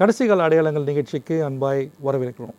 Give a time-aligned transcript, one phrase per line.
[0.00, 2.54] கடைசி கால அடையாளங்கள் நிகழ்ச்சிக்கு அன்பாய் வரவேற்கிறோம்.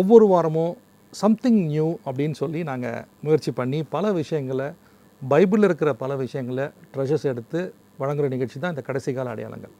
[0.00, 0.74] ஒவ்வொரு வாரமும்
[1.20, 4.68] சம்திங் நியூ அப்படின்னு சொல்லி நாங்கள் முயற்சி பண்ணி பல விஷயங்களை
[5.32, 7.60] பைபிளில் இருக்கிற பல விஷயங்களை ட்ரெஷர்ஸ் எடுத்து
[8.02, 9.74] வழங்குகிற நிகழ்ச்சி தான் இந்த கடைசி கால அடையாளங்கள்.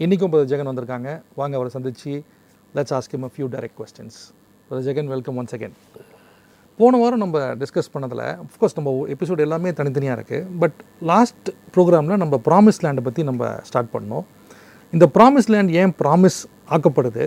[0.00, 1.08] இன்றைக்கும் பிரதர் ஜெகன் வந்திருக்காங்க.
[1.40, 2.16] வாங்க அவரை சந்தித்து
[2.78, 4.18] let's ask him a few direct questions
[4.66, 5.78] brother Jagan welcome once again
[6.80, 10.78] போன வாரம் நம்ம டிஸ்கஸ் பண்ணதில் அஃப்கோர்ஸ் நம்ம எபிசோடு எல்லாமே தனித்தனியாக இருக்குது பட்
[11.14, 14.26] லாஸ்ட் ப்ரோக்ராமில் நம்ம ப்ராமிஸ் லேண்டை பற்றி நம்ம ஸ்டார்ட் பண்ணோம்.
[14.94, 16.38] இந்த ப்ராமிஸ் லேண்ட் ஏன் ப்ராமிஸ்
[16.74, 17.24] ஆக்கப்படுது?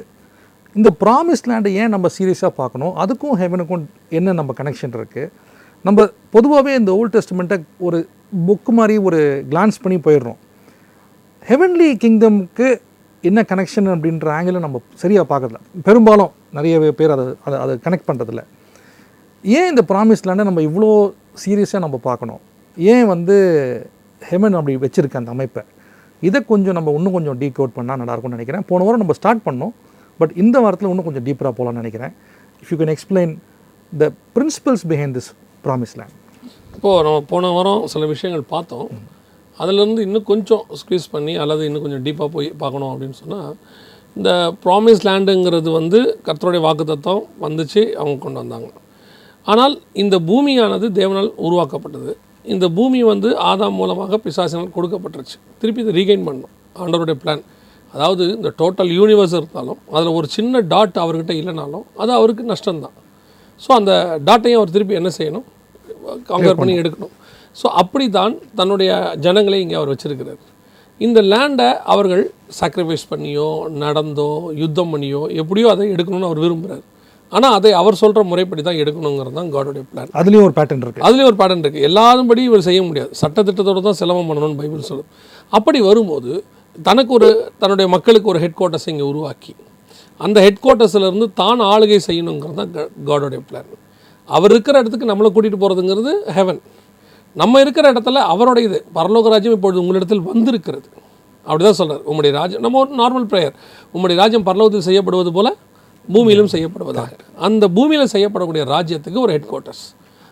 [0.79, 2.93] இந்த ப்ராமிஸ் லேண்டை ஏன் நம்ம சீரியஸாக பார்க்கணும்?
[3.03, 3.83] அதுக்கும் ஹெவனுக்கும்
[4.19, 5.31] என்ன நம்ம கனெக்ஷன் இருக்குது
[5.87, 6.05] நம்ம
[6.35, 7.57] பொதுவாகவே இந்த ஓல்ட் டெஸ்ட்மெண்ட்டை
[7.87, 7.97] ஒரு
[8.47, 9.19] புக்கு மாதிரி ஒரு
[9.51, 10.39] கிளான்ஸ் பண்ணி போயிடுறோம்.
[11.49, 12.67] ஹெவன்லி கிங்டம்க்கு
[13.23, 15.61] என்ன கனெக்ஷன் அப்படின்ற ஆங்கிளில் நம்ம சரியாக பார்க்கறதில்ல.
[15.87, 18.43] பெரும்பாலும் நிறைய பேர் அதை அதை அதை கனெக்ட் பண்ணுறதில்ல
[19.43, 20.89] ஏன் இந்த ப்ராமிஸ் லேண்டை நம்ம இவ்வளோ
[21.43, 22.41] சீரியஸாக நம்ம பார்க்கணும்?
[22.77, 23.35] ஏன் வந்து
[24.29, 25.63] ஹெமன் அப்படி வச்சுருக்க அந்த அமைப்பை?
[26.21, 28.65] இதை கொஞ்சம் நம்ம இன்னும் கொஞ்சம் டீ கோட் பண்ணால் நல்லாயிருக்கும்னு நினைக்கிறேன்.
[28.69, 29.73] போன வாரம் நம்ம ஸ்டார்ட் பண்ணோம்.
[30.19, 32.13] பட் இந்த வாரத்தில் இன்னும் கொஞ்சம் டீப்பராக போகலான்னு நினைக்கிறேன்.
[32.61, 33.33] If you can explain
[33.91, 35.31] the principles behind this
[35.65, 36.15] promise land
[36.75, 38.87] இப்போது நம்ம போன வாரம் சில விஷயங்கள் பார்த்தோம்.
[39.59, 43.53] அதிலேருந்து இன்னும் கொஞ்சம் ஸ்க்வீஸ் பண்ணி அல்லது இன்னும் கொஞ்சம் டீப்பாக போய் பார்க்கணும் அப்படின்னு சொன்னால்
[44.17, 44.31] இந்த
[44.65, 48.69] ப்ராமிஸ் லேண்டுங்கிறது வந்து கர்த்தருடைய வாக்குத்தத்தம் வந்துச்சு அவங்க கொண்டு வந்தாங்க.
[49.43, 52.17] ஆனால் இந்த பூமியானது தேவனால் உருவாக்கப்பட்டது.
[52.53, 55.37] இந்த பூமி வந்து ஆதாம் மூலமாக பிசாசினால் கொடுக்கப்பட்டுருச்சு.
[55.61, 56.53] திருப்பி இதை ரீகைன் பண்ணணும்.
[56.81, 57.43] ஆண்டவருடைய பிளான்
[57.93, 62.95] அதாவது இந்த டோட்டல் யூனிவர்ஸ் இருந்தாலும் அதில் ஒரு சின்ன டாட் அவர்கிட்ட இல்லைனாலும் அது அவருக்கு நஷ்டம்தான்.
[63.63, 63.91] ஸோ அந்த
[64.27, 65.45] டாட்டையும் அவர் திருப்பி என்ன செய்யணும்?
[66.31, 67.13] கம்பேர் பண்ணி எடுக்கணும்.
[67.59, 68.91] ஸோ அப்படி தான் தன்னுடைய
[69.25, 70.41] ஜனங்களை இங்கே அவர் வச்சிருக்கிறார்.
[71.05, 72.23] இந்த லேண்டை அவர்கள்
[72.57, 73.47] சாக்ரிஃபைஸ் பண்ணியோ
[73.83, 74.29] நடந்தோ
[74.63, 76.83] யுத்தம் பண்ணியோ எப்படியோ அதை எடுக்கணும்னு அவர் விரும்புகிறார்
[77.31, 81.29] ஆனால் அதை அவர் சொல்கிற முறைப்படி தான் எடுக்கணுங்கிறது தான் காடோடைய பிளான் அதுலேயும் ஒரு பேட்டர்ன் இருக்குது அதுலேயும்
[81.31, 83.11] ஒரு பேட்டர்ன் இருக்குது எல்லாரும்படி இவர் செய்ய முடியாது.
[83.21, 85.09] சட்டத்திட்டத்தோடு தான் செலவம் பண்ணணும்னு பைபிள் சொல்லுது
[85.53, 86.31] அப்படி வரும்போது
[86.77, 87.29] தனக்கு ஒரு
[87.61, 89.53] தன்னுடைய மக்களுக்கு ஒரு ஹெட் குவார்ட்டர்ஸ் இங்கே உருவாக்கி
[90.19, 92.71] அந்த ஹெட் குவார்ட்டர்ஸ்லேருந்து தான் ஆளுகை செய்யணுங்கிறது தான்
[93.09, 93.69] காடோடைய பிளான்
[94.29, 96.61] அவர் இருக்கிற இடத்துக்கு நம்மளை கூட்டிகிட்டு போகிறதுங்கிறது ஹெவன்
[97.35, 100.87] நம்ம இருக்கிற இடத்துல அவருடைய இது பரலோக ராஜ்யம் இப்பொழுது உங்களிடத்தில் வந்திருக்கிறது.
[101.45, 102.03] அப்படிதான் சொல்றார்.
[102.09, 103.55] உம்முடைய ராஜ்யம் நம்ம ஒரு நார்மல் ப்ரேயர்
[103.93, 105.47] உம்முடைய ராஜ்யம் பரலோகத்தில் செய்யப்படுவது போல
[106.13, 107.11] பூமியிலும் செய்யப்படுவதாக.
[107.47, 109.83] அந்த பூமியில் செய்யப்படக்கூடிய ராஜ்யத்துக்கு ஒரு ஹெட் குவார்ட்டர்ஸ்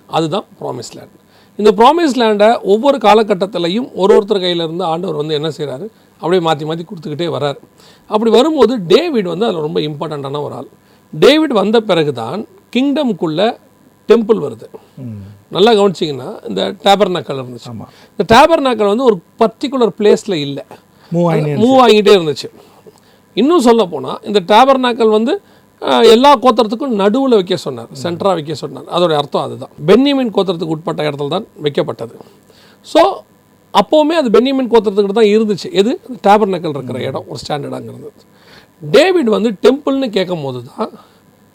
[0.09, 1.17] அதுதான் ப்ராமிஸ் லேண்ட்
[1.59, 5.85] இந்த ப்ராமிஸ் லேண்டை ஒவ்வொரு காலகட்டத்திலையும் ஒரு ஒருத்தர் கையில இருந்து ஆண்டவர் வந்து என்ன செய்கிறாரு
[6.21, 7.59] அப்படியே மாற்றி மாற்றி கொடுத்துக்கிட்டே வரார்.
[8.09, 10.69] அப்படி வரும்போது டேவிட் வந்து அதில் ரொம்ப இம்பார்ட்டண்ட்டான ஒரு ஆள்.
[11.13, 12.41] டேவிட் வந்த பிறகு தான்
[12.75, 13.41] கிங்டம்குள்ள
[14.09, 14.67] டெம்பிள் வருது
[15.55, 17.71] நல்லா கவனிச்சிங்கன்னா இந்த டேபர் நாக்கள் இருந்துச்சு
[18.13, 20.63] இந்த டேபர் நாக்கள் வந்து ஒரு பர்டிகுலர் பிளேஸில் இல்லை.
[21.11, 22.49] மூவ் ஆகி மூவ் ஆகிட்டே இருந்துச்சு.
[23.41, 25.33] இன்னும் சொல்ல போனால் இந்த டேபர் நாக்கள் வந்து
[26.13, 28.87] எல்லா கோத்திரத்துக்கும் நடுவில் வைக்க சொன்னார் சென்டராக வைக்க சொன்னார்.
[28.95, 29.71] அதோடைய அர்த்தம் அதுதான்.
[29.89, 32.13] பென்னிமின் கோத்திரத்துக்கு உட்பட்ட இடத்துல தான் வைக்கப்பட்டது.
[32.87, 33.01] ஸோ
[33.79, 35.69] அப்போவுமே அது பென்னிமின் கோத்திரத்துக்கிட்ட தான் இருந்துச்சு.
[35.81, 35.91] எது?
[36.27, 38.11] டேபர் நாக்கள் இருக்கிற இடம் ஒரு ஸ்டாண்டர்டாங்கிறது
[38.95, 40.91] டேவிட் வந்து டெம்பிள்னு கேட்கும் போது தான்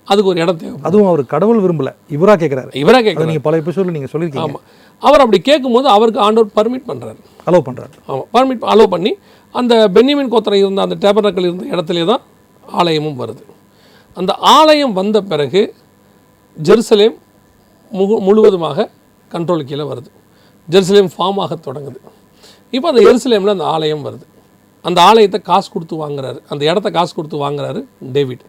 [0.09, 1.91] அதுக்கு ஒரு இடம் தேவை அதுவும் அவர் கடவுள் விரும்பல.
[2.17, 4.47] இவரா கேட்குறாரு இவராக கேட்குறாரு நீங்கள் பல எபிசோடில் நீங்கள் சொல்லியிருக்கீங்க.
[4.47, 4.65] ஆமாம்
[5.03, 9.13] அவர் அப்படி கேட்கும்போது அவருக்கு ஆண்டவர் பர்மிட் பண்ணுறாரு அலோவ் பண்ணுறாரு ஆமாம் பர்மிட் அலோவ் பண்ணி
[9.55, 12.25] அந்த பென்னிமின் கோத்திரம் இருந்த அந்த டேபர்னக்கல் இருந்த இடத்துல தான்
[12.65, 13.45] ஆலயமும் வருது.
[14.17, 15.61] அந்த ஆலயம் வந்த பிறகு
[16.57, 17.17] ஜெருசலேம்
[17.93, 18.89] முழு முழுவதுமாக
[19.35, 20.11] கண்ட்ரோல் கீழே வருது.
[20.69, 21.99] ஜெருசலேம் ஃபார்ம் ஆக தொடங்குது.
[22.77, 24.25] இப்போ அந்த எருசலேமில் அந்த ஆலயம் வருது.
[24.85, 26.39] அந்த ஆலயத்தை காசு கொடுத்து வாங்குறாரு.
[26.53, 27.81] அந்த இடத்த காசு கொடுத்து வாங்குறாரு
[28.17, 28.45] டேவிட்.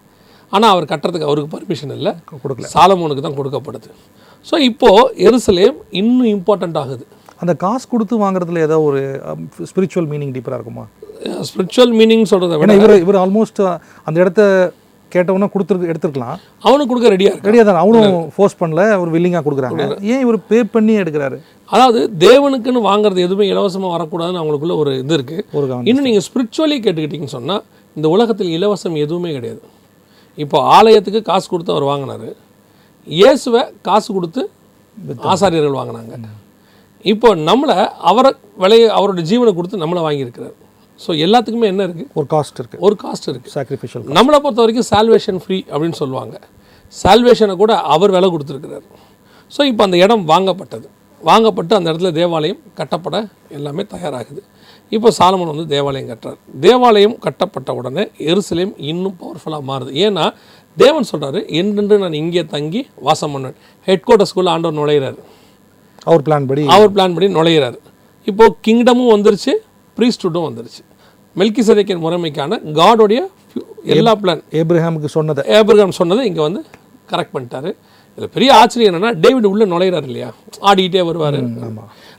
[0.54, 2.12] ஆனால் அவர் கட்டுறதுக்கு அவருக்கு பர்மிஷன் இல்லை.
[2.44, 2.70] கொடுக்கல.
[2.76, 3.90] சாலமோனுக்கு தான் கொடுக்கப்படுது.
[4.50, 7.04] ஸோ இப்போது எருசலேம் இன்னும் இம்பார்ட்டண்ட் ஆகுது.
[7.42, 9.02] அந்த காசு கொடுத்து வாங்குறதுல ஏதாவது ஒரு
[9.72, 10.86] ஸ்பிரிச்சுவல் மீனிங் டீப்பராக இருக்குமா?
[11.50, 13.62] ஸ்பிரிச்சுவல் மீனிங் சொல்கிறத விட இவர் இவர் ஆல்மோஸ்ட்
[14.08, 14.42] அந்த இடத்த
[15.14, 16.38] கேட்டவொன்னே கொடுத்துருக்கு எடுத்துருக்கலாம்.
[16.68, 17.82] அவனுக்கு கொடுக்க ரெடியாக ரெடியாக தான்.
[17.84, 19.88] அவனும் ஃபோர்ஸ் பண்ணல அவர் வில்லிங்காக கொடுக்குறாங்க.
[20.14, 21.40] ஏன் இவர் பே பண்ணி எடுக்கிறாரு?
[21.76, 27.38] அதாவது தேவனுக்குன்னு வாங்குறது எதுவுமே இலவசமாக வரக்கூடாதுன்னு அவங்களுக்குள்ள ஒரு இது இருக்குது ஒரு இன்னும் நீங்கள் ஸ்பிரிச்சுவலி கேட்டுக்கிட்டீங்கன்னு
[27.38, 27.64] சொன்னால்
[27.98, 29.62] இந்த உலகத்தில் இலவசம் எதுவுமே கிடையாது.
[30.44, 32.30] இப்போ ஆலயத்துக்கு காசு கொடுத்து அவர் வாங்கினாரு.
[33.18, 34.42] இயேசுவை காசு கொடுத்து
[35.32, 36.16] ஆசாரியர்கள் வாங்கினாங்க.
[37.12, 37.76] இப்போ நம்மளை
[38.10, 38.32] அவரை
[38.64, 40.56] விலையை அவரோட ஜீவனை கொடுத்து நம்மளை வாங்கியிருக்கிறார்.
[41.04, 42.78] ஸோ எல்லாத்துக்குமே என்ன இருக்குது ஒரு காஸ்ட் இருக்கு.
[42.88, 46.36] ஒரு காஸ்ட் இருக்குது சாக்ரிஃபிஷியல் நம்மளை பொறுத்த வரைக்கும் சால்வேஷன் ஃப்ரீ அப்படின்னு சொல்லுவாங்க.
[47.02, 48.88] சால்வேஷனை கூட அவர் விலை கொடுத்துருக்கிறார்.
[49.56, 50.88] ஸோ இப்போ அந்த இடம் வாங்கப்பட்டது.
[51.30, 53.16] வாங்கப்பட்டு அந்த இடத்துல தேவாலயம் கட்டப்பட
[53.58, 54.42] எல்லாமே தயாராகுது.
[54.96, 56.38] இப்போ சாலமன் வந்து தேவாலயம் கட்டுறார்.
[56.66, 59.92] தேவாலயம் கட்டப்பட்ட உடனே எருசலேம் இன்னும் பவர்ஃபுல்லாக மாறுது.
[60.06, 60.26] ஏன்னா
[60.78, 63.58] தேவன் சொல்கிறாரு என்றென்று நான் இங்கே தங்கி வாசம் பண்ணுவேன்.
[63.88, 65.20] ஹெட் குவார்ட்டர்ஸ்குள்ளே ஆண்டவர் நுழையிறாரு.
[66.10, 67.80] அவர் பிளான் படி அவர் பிளான் படி நுழையிறாரு.
[68.28, 69.54] இப்போது கிங்டமும் வந்துருச்சு
[69.98, 70.82] ப்ரீஸ்டுட்டும் வந்துருச்சு.
[71.38, 73.20] மெல்கி சதைக்கின் முறைமைக்கான காடோடைய
[73.96, 75.44] எல்லா பிளான் ஏப்ரஹாமுக்கு சொன்னதை.
[75.58, 76.62] ஏப்ரகாம் சொன்னதை இங்கே வந்து
[77.12, 77.70] கரெக்ட் பண்ணிட்டாரு.
[78.16, 80.30] இதில் பெரிய ஆச்சரியம் என்னன்னா டேவிட் உள்ளே நுழையிறாரு இல்லையா?
[80.70, 81.38] ஆடிக்கிட்டே வருவார்.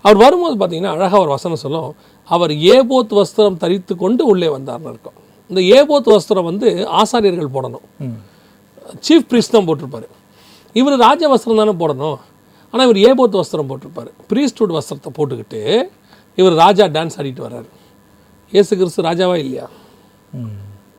[0.04, 1.90] அவர் வரும்போது பார்த்தீங்கன்னா அழகாக ஒரு வசனம் சொல்லும்.
[2.34, 5.16] அவர் ஏபோத் வஸ்திரம் தரித்து கொண்டு உள்ளே வந்தார்னு இருக்கும்
[5.50, 6.68] இந்த ஏபோத் வஸ்திரம் வந்து
[7.00, 7.84] ஆசாரியர்கள் போடணும்.
[9.06, 10.08] சீஃப் ப்ரீஸ்ட் தான் போட்டிருப்பாரு.
[10.80, 12.18] இவர் ராஜ வஸ்திரம் தானே போடணும்.
[12.72, 14.10] ஆனால் இவர் ஏபோத் வஸ்திரம் போட்டிருப்பாரு.
[14.30, 15.62] ப்ரீஸ்ட்வுட் வஸ்திரத்தை போட்டுக்கிட்டு
[16.40, 17.68] இவர் ராஜா டான்ஸ் ஆடிட்டு வர்றாரு.
[18.54, 19.66] இயேசு கிறிஸ்து ராஜாவா இல்லையா?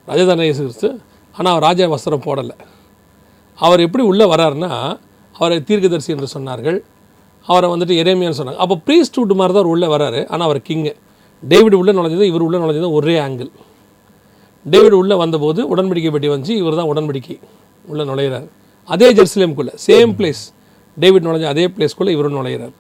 [0.10, 0.90] ராஜா தானே இயேசு கிறிஸ்து
[1.36, 2.56] ஆனால் அவர் ராஜா வஸ்திரம் போடலை.
[3.58, 4.72] அவர் எப்படி உள்ளே வராருன்னா
[5.36, 6.78] அவரை தீர்க்கதரிசி என்று சொன்னார்கள்.
[7.52, 8.62] அவரை வந்துட்டு எரேமியான்னு சொன்னாங்க.
[8.66, 10.22] அப்போ ப்ரீஸ்ட்வுட் மாதிரி தான் அவர் உள்ளே வராரு.
[10.32, 10.94] ஆனால் அவர் கிங்கு
[11.44, 13.52] டேவிட் உள்ளே நுழைஞ்சது இவர் உள்ளே நுழைஞ்சது ஒரே ஆங்கிள்
[14.66, 16.56] டேவிட் உள்ளே வந்தபோது உடன்படிக்கை பெட்டி வந்துச்சு.
[16.62, 17.38] இவர் தான் உடன்படிக்கை
[17.92, 18.48] உள்ளே நுழையிறார்.
[18.94, 20.44] அதே ஜெருசலேம்குள்ளே சேம் பிளேஸ்
[20.98, 22.74] டேவிட் நுழைஞ்ச அதே பிளேஸ்க்குள்ளே இவரும் நுழையிறார்.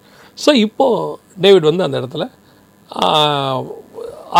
[0.43, 1.15] ஸோ இப்போது
[1.45, 2.23] டேவிட் வந்து அந்த இடத்துல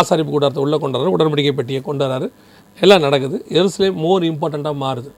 [0.00, 2.26] ஆசாரிப்பு கூடாரத்தை உள்ளே கொண்டு வர்றாரு உடன்படிக்கை பெட்டியை கொண்டு வராரு
[2.82, 3.36] எல்லாம் நடக்குது.
[3.58, 5.10] எருசலேம் மோர் இம்பார்ட்டண்ட்டாக மாறுது.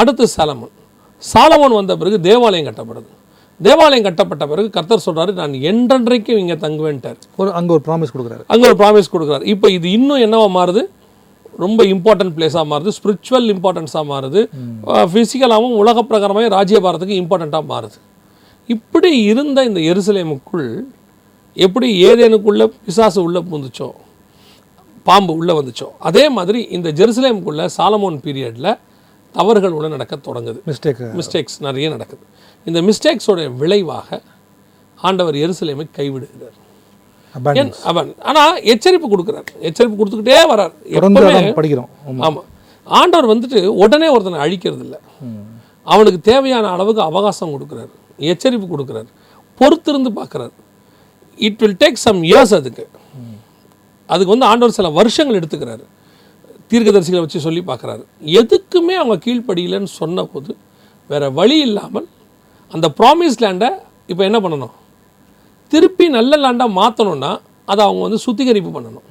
[0.00, 0.74] அடுத்து சாலமன்.
[1.22, 3.08] சாலமன் வந்த பிறகு தேவாலயம் கட்டப்படுது.
[3.60, 7.20] தேவாலயம் கட்டப்பட்ட பிறகு கர்த்தர் சொல்றாரு நான் என்றென்றைக்கும் இங்கே தங்குவேன்ட்டார்.
[7.40, 8.44] ஒரு அங்கே ஒரு ப்ராமிஸ் கொடுக்குறாரு.
[8.52, 9.44] அங்கே ஒரு ப்ராமிஸ் கொடுக்குறாரு.
[9.54, 10.82] இப்போ இது இன்னும் என்னவா மாறுது?
[11.64, 12.92] ரொம்ப இம்பார்ட்டன்ட் பிளேஸாக மாறுது.
[12.98, 14.40] ஸ்பிரிச்சுவல் இம்பார்ட்டன்ஸாக மாறுது.
[15.12, 17.98] ஃபிசிக்கலாகவும் உலக பிரகாரமாக ராஜ்யபாரத்துக்கு இம்பார்ட்டண்ட்டாக மாறுது.
[18.74, 20.68] இப்படி இருந்த இந்த எருசலேமுக்குள்
[21.66, 23.88] எப்படி ஏதேனுக்குள்ள பிசாசு உள்ளே பூந்துச்சோ?
[25.08, 25.88] பாம்பு உள்ளே வந்துச்சோ.
[26.08, 28.78] அதே மாதிரி இந்த ஜெருசலேமுக்குள்ள சாலமோன் பீரியடில்
[29.32, 30.60] தவறுகள் உள்ள நடக்க தொடங்குது.
[30.66, 32.22] மிஸ்டேக் மிஸ்டேக்ஸ் நிறைய நடக்குது.
[32.64, 34.22] இந்த மிஸ்டேக்ஸோட விளைவாக
[34.96, 36.56] ஆண்டவர் எருசலேமை கைவிடுகிறார்.
[37.84, 39.48] அவன் ஆனால் எச்சரிப்பு கொடுக்குறார்.
[39.60, 40.74] எச்சரிப்பு கொடுத்துக்கிட்டே வரார்.
[40.90, 41.90] எப்பவுமே படிக்கிறோம்.
[42.08, 42.22] ஆமா.
[42.28, 42.44] ஆமாம்
[42.84, 45.00] ஆண்டவர் வந்துட்டு உடனே ஒருத்தனை அழிக்கிறது இல்ல.
[45.84, 47.92] அவனுக்கு தேவையான அளவுக்கு அவகாசம் கொடுக்குறாரு.
[48.18, 49.10] எச்சரிப்பு கொடுக்குறாரு.
[49.60, 50.54] பொறுத்திருந்து பார்க்குறாரு.
[51.46, 52.84] It will take some years அதுக்கு.
[54.12, 55.84] அதுக்கு வந்து ஆண்டவர் சில வருஷங்கள் எடுத்துக்கிறாரு.
[56.70, 58.02] தீர்க்கதரிசிகளை வச்சு சொல்லி பார்க்குறாரு.
[58.40, 60.50] எதுக்குமே அவங்க கீழ்ப்படியிலன்னு சொன்னபோது
[61.10, 62.06] வேற வழி இல்லாமல்
[62.74, 63.70] அந்த ப்ராமிஸ் லேண்டை
[64.12, 64.74] இப்போ என்ன பண்ணணும்?
[65.72, 67.30] திருப்பி நல்ல லேண்டாக மாற்றணும்னா
[67.72, 69.06] அதை அவங்க வந்து சுத்திகரிப்பு பண்ணணும்.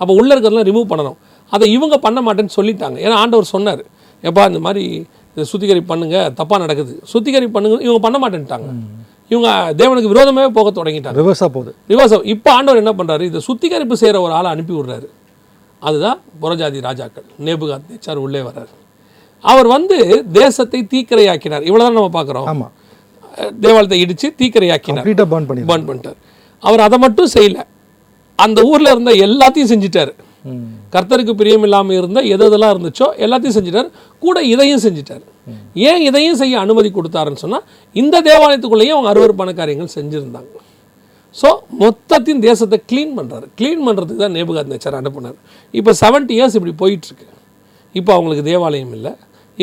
[0.00, 1.18] அப்போ உள்ளே இருக்கிறதெல்லாம் ரிமூவ் பண்ணணும்.
[1.54, 2.96] அதை இவங்க பண்ண மாட்டேன்னு சொல்லிட்டாங்க.
[3.04, 3.82] ஏன்னா ஆண்டவர் சொன்னார்
[4.28, 4.84] எப்பா இந்த மாதிரி
[5.34, 6.94] இதை சுத்திகரிப்பு பண்ணுங்க தப்பாக நடக்குது.
[7.12, 8.70] சுத்திகரிப்பு பண்ணுங்க இவங்க பண்ண மாட்டேன்ட்டாங்க.
[9.32, 9.48] இவங்க
[9.80, 11.18] தேவனுக்கு விரோதமாகவே போக தொடங்கிட்டாங்க.
[11.20, 11.72] ரிவர்ஸாக போகுது.
[11.92, 15.08] விவாசம் இப்போ ஆண்டவர் என்ன பண்ணுறாரு இதை சுத்திகரிப்பு செய்கிற ஒரு ஆளை அனுப்பி விடுறாரு.
[15.88, 17.26] அதுதான் புறஜாதி ராஜாக்கள்.
[17.46, 18.72] நேபுகாத் நேச்சார் உள்ளே வர்றாரு.
[19.52, 19.96] அவர் வந்து
[20.40, 21.66] தேசத்தை தீக்கிரையாக்கினார்.
[21.68, 22.48] இவ்வளோதான் நம்ம பார்க்குறோம்.
[22.52, 22.72] ஆமாம்
[23.60, 25.06] தேவாலயத்தை இடித்து தீக்கிரையாக்கினார்.
[25.34, 26.18] பர்ன் பண்ணி பர்ன் பண்ணிட்டார்.
[26.58, 27.60] அவர் அதை மட்டும் செய்யல.
[28.44, 30.12] அந்த ஊரில் இருந்த எல்லாத்தையும் செஞ்சிட்டாரு.
[30.94, 33.88] கர்த்தருக்கு பிரியம் இல்லாமல் இருந்த எது எதெல்லாம் இருந்துச்சோ எல்லாத்தையும் செஞ்சிட்டார்.
[34.24, 35.24] கூட இதையும் செஞ்சிட்டார்.
[35.90, 37.64] ஏன் இதையும் செய்ய அனுமதி கொடுத்தாருன்னு சொன்னால்
[38.02, 40.50] இந்த தேவாலயத்துக்குள்ளேயும் அவங்க அருவருப்பான காரியங்கள் செஞ்சுருந்தாங்க.
[41.40, 41.48] ஸோ
[41.82, 45.36] மொத்தத்தின் தேசத்தை க்ளீன் பண்ணுறாரு க்ளீன் பண்ணுறதுக்கு தான் நேபுகாத் நேச்சர் அனுப்புனார்.
[45.80, 47.26] இப்போ 70 இயர்ஸ் இப்படி போயிட்டுருக்கு.
[47.94, 49.12] இப்போ அவங்களுக்கு தேவாலயம் இல்லை.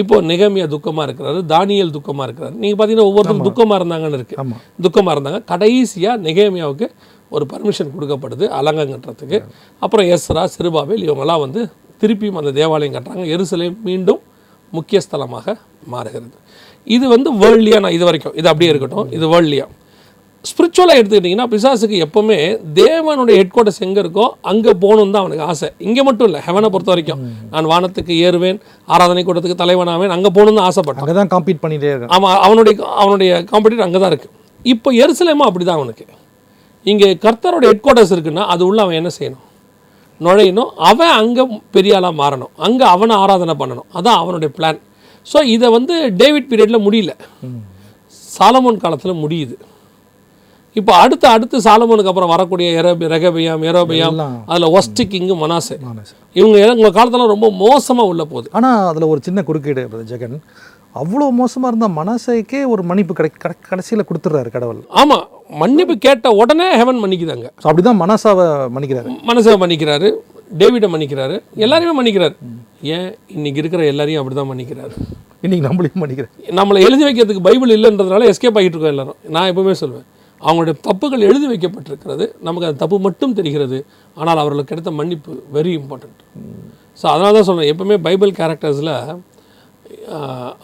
[0.02, 2.56] இப்போ நிகமியா துக்கமாக இருக்கிறாரு தானியல் துக்கமாக இருக்கிறாரு.
[2.62, 4.36] நீங்கள் பார்த்தீங்கன்னா ஒவ்வொருத்தரும் துக்கமாக இருந்தாங்கன்னு இருக்கு.
[4.42, 5.40] ஆமாம் துக்கமாக இருந்தாங்க.
[5.52, 6.88] கடைசியாக நெகேமியாவுக்கு
[7.36, 9.40] ஒரு பர்மிஷன் கொடுக்கப்படுது அலங்கம் கட்டுறதுக்கு.
[9.86, 11.64] அப்புறம் எஸ்ரா சிறுபாபேல் இவங்கெல்லாம் வந்து
[12.02, 13.26] திருப்பியும் அந்த தேவாலயம் கட்டுறாங்க.
[13.36, 14.22] எருசலேம் மீண்டும்
[14.78, 15.56] முக்கிய ஸ்தலமாக
[15.94, 16.38] மாறுகிறது.
[16.96, 19.10] இது வந்து வேர்ல்ட்லியாக நான் இது வரைக்கும் இது அப்படியே இருக்கட்டும்.
[19.18, 19.72] இது வேர்ல்ட்லியாக
[20.50, 22.38] ஸ்பிரிச்சுவலாக எடுத்துக்கிட்டிங்கன்னா பிசாசுக்கு எப்போவுமே
[22.80, 25.68] தேவனுடைய ஹெட் குவார்ட்டர்ஸ் எங்கே இருக்கோ அங்கே போகணுன்னு தான் அவனுக்கு ஆசை.
[25.88, 27.22] இங்கே மட்டும் இல்லை ஹெவனை பொறுத்த வரைக்கும்.
[27.54, 28.60] நான் வானத்துக்கு ஏறுவேன்
[28.96, 31.04] ஆராதனை கூட்டத்துக்கு தலைவனாவேன் அங்கே போகணுன்னு ஆசைப்பட்டான்.
[31.06, 32.14] அங்கே தான் காம்பீட் பண்ணிகிட்டே இருக்கான்.
[32.18, 34.34] ஆமாம் அவனுடைய அவனுடைய காம்படிட்டர் அங்கே தான் இருக்குது
[34.74, 36.06] இப்போ எருசலேமும் அப்படி தான் அவனுக்கு.
[36.92, 39.44] இங்கே கர்த்தரோட ஹெட் குவார்ட்டர்ஸ் இருக்குன்னா அது உள்ள அவன் என்ன செய்யணும்?
[40.26, 40.70] நுழையணும்.
[40.90, 41.44] அவன் அங்கே
[41.76, 42.52] பெரிய ஆளாக மாறணும்.
[42.68, 43.88] அங்கே அவனை ஆராதனை பண்ணணும்.
[43.98, 44.80] அதான் அவனுடைய பிளான்
[45.32, 47.14] ஸோ இதை வந்து டேவிட் பீரியடில் முடியல.
[48.36, 49.56] சாலமோன் காலத்தில் முடியுது.
[50.80, 54.20] இப்போ அடுத்து அடுத்து சாலமோனுக்கு அப்புறம் வரக்கூடிய எரபி ரெகபியாம் எரோபியாம்
[54.52, 55.76] அதில் ஒஸ்ட் கிங்கு மனாசே.
[56.40, 58.50] இவங்க இவங்க காலத்தில் ரொம்ப மோசமாக உள்ள போகுது.
[58.58, 60.38] ஆனால் அதில் ஒரு சின்ன குறுக்கீடு ஜெகன்.
[61.02, 64.80] அவ்வளோ மோசமாக இருந்த மனசைக்கே ஒரு மன்னிப்பு கடை கடை கடைசியில் கொடுத்துட்றாரு கடவுள்.
[65.02, 65.26] ஆமாம்
[65.62, 67.48] மன்னிப்பு கேட்ட உடனே ஹெவன் மன்னிக்குதாங்க.
[67.62, 69.10] ஸோ அப்படி தான் மனசாவை மன்னிக்கிறாரு.
[69.30, 70.10] மனசை மன்னிக்கிறாரு
[70.60, 71.36] டேவிடை மன்னிக்கிறாரு
[71.66, 72.36] எல்லாரையுமே மன்னிக்கிறாரு.
[72.96, 73.10] ஏன்?
[73.38, 74.94] இன்னைக்கு இருக்கிற எல்லாரையும் அப்படி தான் மன்னிக்கிறாரு.
[75.46, 79.18] இன்னைக்கு நம்மளையும் மன்னிக்கிறேன் நம்மளை எழுதி வைக்கிறதுக்கு பைபிள் இல்லைன்றதுனால எஸ்கேப் ஆகிட்டு இருக்கோம் எல்லாரும்.
[79.36, 80.06] நான் எப்பவுமே சொல்வேன்
[80.42, 82.26] அவங்களுடைய தப்புகள் எழுதி வைக்கப்பட்டிருக்கிறது.
[82.48, 83.78] நமக்கு அந்த தப்பு மட்டும் தெரிகிறது.
[84.18, 86.22] ஆனால் அவர்களுக்கு கிடைத்த மன்னிப்பு வெரி இம்பார்ட்டண்ட்
[87.02, 88.94] ஸோ அதனால தான் சொல்றேன் எப்பவுமே பைபிள் கேரக்டர்ஸில்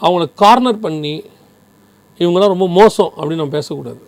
[0.04, 1.14] அவங்கள கார்னர் பண்ணி
[2.20, 4.02] இவங்களாம் ரொம்ப மோசம் அப்படின்னு நம்ம பேசக்கூடாது.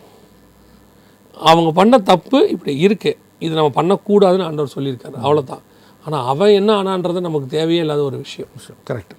[1.50, 5.16] அவங்க பண்ண தப்பு இப்படி இருக்குது இது நம்ம பண்ணக்கூடாதுன்னு ஆண்டவர் சொல்லியிருக்காரு.
[5.24, 5.62] அவ்வளோதான்
[6.06, 8.50] ஆனால் அவன் என்ன ஆனான்றது நமக்கு தேவையே இல்லாத ஒரு விஷயம்.
[8.90, 9.14] கரெக்ட்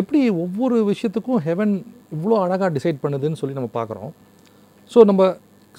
[0.00, 1.74] எப்படி ஒவ்வொரு விஷயத்துக்கும் ஹெவன்
[2.16, 4.12] இவ்வளோ அழகாக டிசைட் பண்ணுதுன்னு சொல்லி நம்ம பார்க்குறோம்.
[4.92, 5.22] ஸோ நம்ம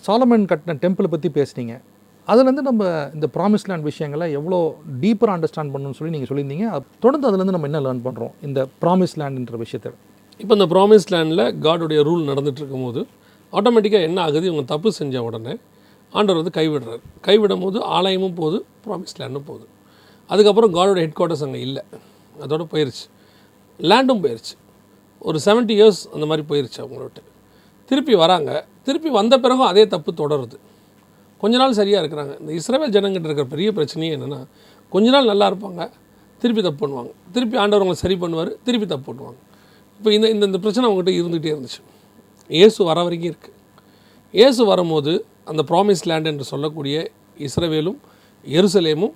[0.07, 1.75] சாலமன் கட்டின டெம்பிளை பற்றி பேசுனீங்க.
[2.31, 2.83] அதுலேருந்து நம்ம
[3.15, 4.57] இந்த ப்ராமிஸ் லேண்ட் விஷயங்களை எவ்வளோ
[5.03, 6.67] டீப்பராக அண்டர்ஸ்டாண்ட் பண்ணணும்னு சொல்லி நீங்கள் சொல்லியிருந்தீங்க.
[7.03, 9.91] தொடர்ந்து அதுலேருந்து நம்ம என்ன லேர்ன் பண்ணுறோம் இந்த ப்ராமிஸ் லேண்ட்ன்ற விஷயத்தை.
[10.41, 13.01] இப்போ இந்த ப்ராமிஸ் லேண்டில் காடுடைய ரூல் நடந்துட்டு இருக்கும்போது
[13.57, 14.45] ஆட்டோமேட்டிக்காக என்ன ஆகுது?
[14.49, 15.53] இவங்க தப்பு செஞ்ச உடனே
[16.13, 17.01] ஆண்டவர் வந்து கைவிடுறாரு.
[17.27, 19.65] கைவிடும் போது ஆலயமும் போகுது ப்ராமிஸ் லேண்டும் போகுது.
[20.29, 21.83] அதுக்கப்புறம் காடோட ஹெட் குவார்ட்டர்ஸ் அங்கே இல்லை.
[22.45, 23.05] அதோட போயிருச்சு.
[23.89, 24.55] லேண்டும் போயிடுச்சு
[25.27, 27.19] ஒரு 70 இயர்ஸ் அந்த மாதிரி போயிருச்சு அவங்களோட.
[27.89, 28.51] திருப்பி வராங்க.
[28.87, 30.57] திருப்பி வந்த பிறகும் அதே தப்பு தொடருது.
[31.41, 32.33] கொஞ்ச நாள் சரியாக இருக்கிறாங்க.
[32.41, 34.39] இந்த இஸ்ரேல் ஜனங்கிட்ட இருக்கிற பெரிய பிரச்சனையே என்னென்னா
[34.93, 35.81] கொஞ்ச நாள் நல்லா இருப்பாங்க
[36.41, 37.11] திருப்பி தப்பு பண்ணுவாங்க.
[37.35, 39.39] திருப்பி ஆண்டவர் அவங்களை சரி பண்ணுவார் திருப்பி தப்பு பண்ணுவாங்க.
[39.99, 41.81] இப்போ இந்த இந்த இந்த பிரச்சனை அவங்ககிட்ட இருந்துகிட்டே இருந்துச்சு.
[42.49, 43.57] இயேசு வர வரைக்கும் இருக்குது
[44.39, 45.11] இயேசு வரும்போது
[45.51, 46.95] அந்த ப்ராமிஸ் லேண்ட் என்று சொல்லக்கூடிய
[47.47, 47.99] இஸ்ரவேலும்
[48.57, 49.13] எருசலேமும்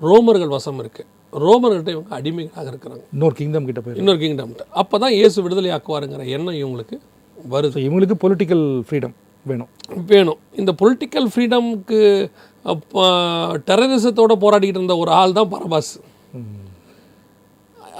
[0.00, 1.10] ரோமர்கள் வசம் இருக்குது
[1.44, 3.02] ரோமர்கள்ட்ட இவங்க அடிமைகளாக இருக்கிறாங்க.
[3.14, 6.96] இன்னொரு கிங்டம் கிட்ட போயிருக்கு இன்னொரு கிங்டம்கிட்ட அப்போ தான் இயேசு விடுதலை ஆக்குவாருங்கிற எண்ணம் இவங்களுக்கு
[7.54, 7.78] வருது.
[7.86, 9.14] இவங்களுக்கு பொலிட்டிக்கல் ஃப்ரீடம்
[9.50, 9.70] வேணும்.
[10.10, 10.40] வேணும்.
[10.60, 12.00] இந்த பொலிட்டிக்கல் ஃப்ரீடம்க்கு
[13.68, 15.94] டெரரிசத்தோடு போராடிக்கிட்டு இருந்த ஒரு ஆள் தான் பரபாஸ்.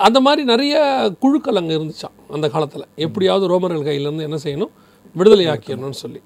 [0.06, 0.76] அந்த மாதிரி நிறைய
[1.22, 2.86] குழுக்கள் அங்கே இருந்துச்சாம் அந்த காலத்தில்.
[3.06, 4.72] எப்படியாவது ரோமர்கள் கையிலேருந்து என்ன செய்யணும்?
[5.18, 6.20] விடுதலை ஆக்கிடணும்னு சொல்லி.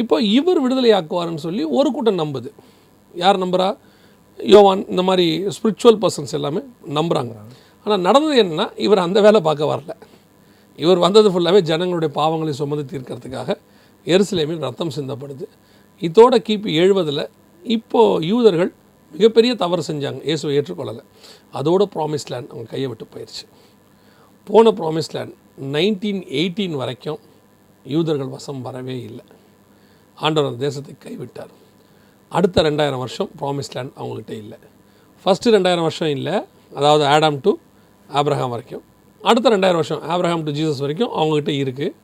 [0.00, 2.50] இப்போ இவர் விடுதலை ஆக்குவார்னு சொல்லி ஒரு கூட்டம் நம்புது.
[3.22, 3.68] யார் நம்புறா?
[4.40, 5.26] யோவான் இந்த மாதிரி
[5.56, 6.62] ஸ்பிரிச்சுவல் பர்சன்ஸ் எல்லாமே
[6.98, 7.34] நம்புகிறாங்க
[7.86, 9.92] ஆனால் நடந்தது என்னன்னா இவர் அந்த வேலை பார்க்க வரல.
[10.78, 13.56] இவர் வந்தது ஃபுல்லாகவே ஜனங்களுடைய பாவங்களை சுமந்து தீர்க்கறதுக்காக
[14.06, 15.46] எருசலேமில் ரத்தம் சிந்தப்படுது.
[16.02, 17.24] இதோட கிபி எழுபதில்
[17.76, 18.70] இப்போது யூதர்கள்
[19.14, 20.20] மிகப்பெரிய தவறு செஞ்சாங்க.
[20.28, 21.02] இயேசுவை ஏற்றுக்கொள்ளலை.
[21.58, 23.44] அதோட ப்ராமிஸ் லேண்ட் அவங்க கையை விட்டு போயிடுச்சு
[24.48, 25.34] போன ப்ராமிஸ் லேண்ட்
[25.76, 27.20] நைன்டீன் எயிட்டீன் வரைக்கும்
[27.86, 29.24] யூதர்கள் வசம் வரவே இல்லை.
[30.18, 31.52] ஆண்டவர் அந்த தேசத்தை கைவிட்டார்.
[32.32, 34.58] அடுத்த ரெண்டாயிரம் வருஷம் ப்ராமிஸ் லேண்ட் அவங்ககிட்ட இல்லை.
[35.24, 36.36] ஃபஸ்ட்டு ரெண்டாயிரம் வருஷம் இல்லை.
[36.78, 37.52] அதாவது ஆடாம் டு
[38.08, 38.84] ஆப்ரஹாம் வரைக்கும்.
[39.30, 41.94] அடுத்த ரெண்டாயிரம் வருஷம் ஆப்ரஹாம் டு ஜீசஸ் வரைக்கும் அவங்ககிட்ட இருக்குது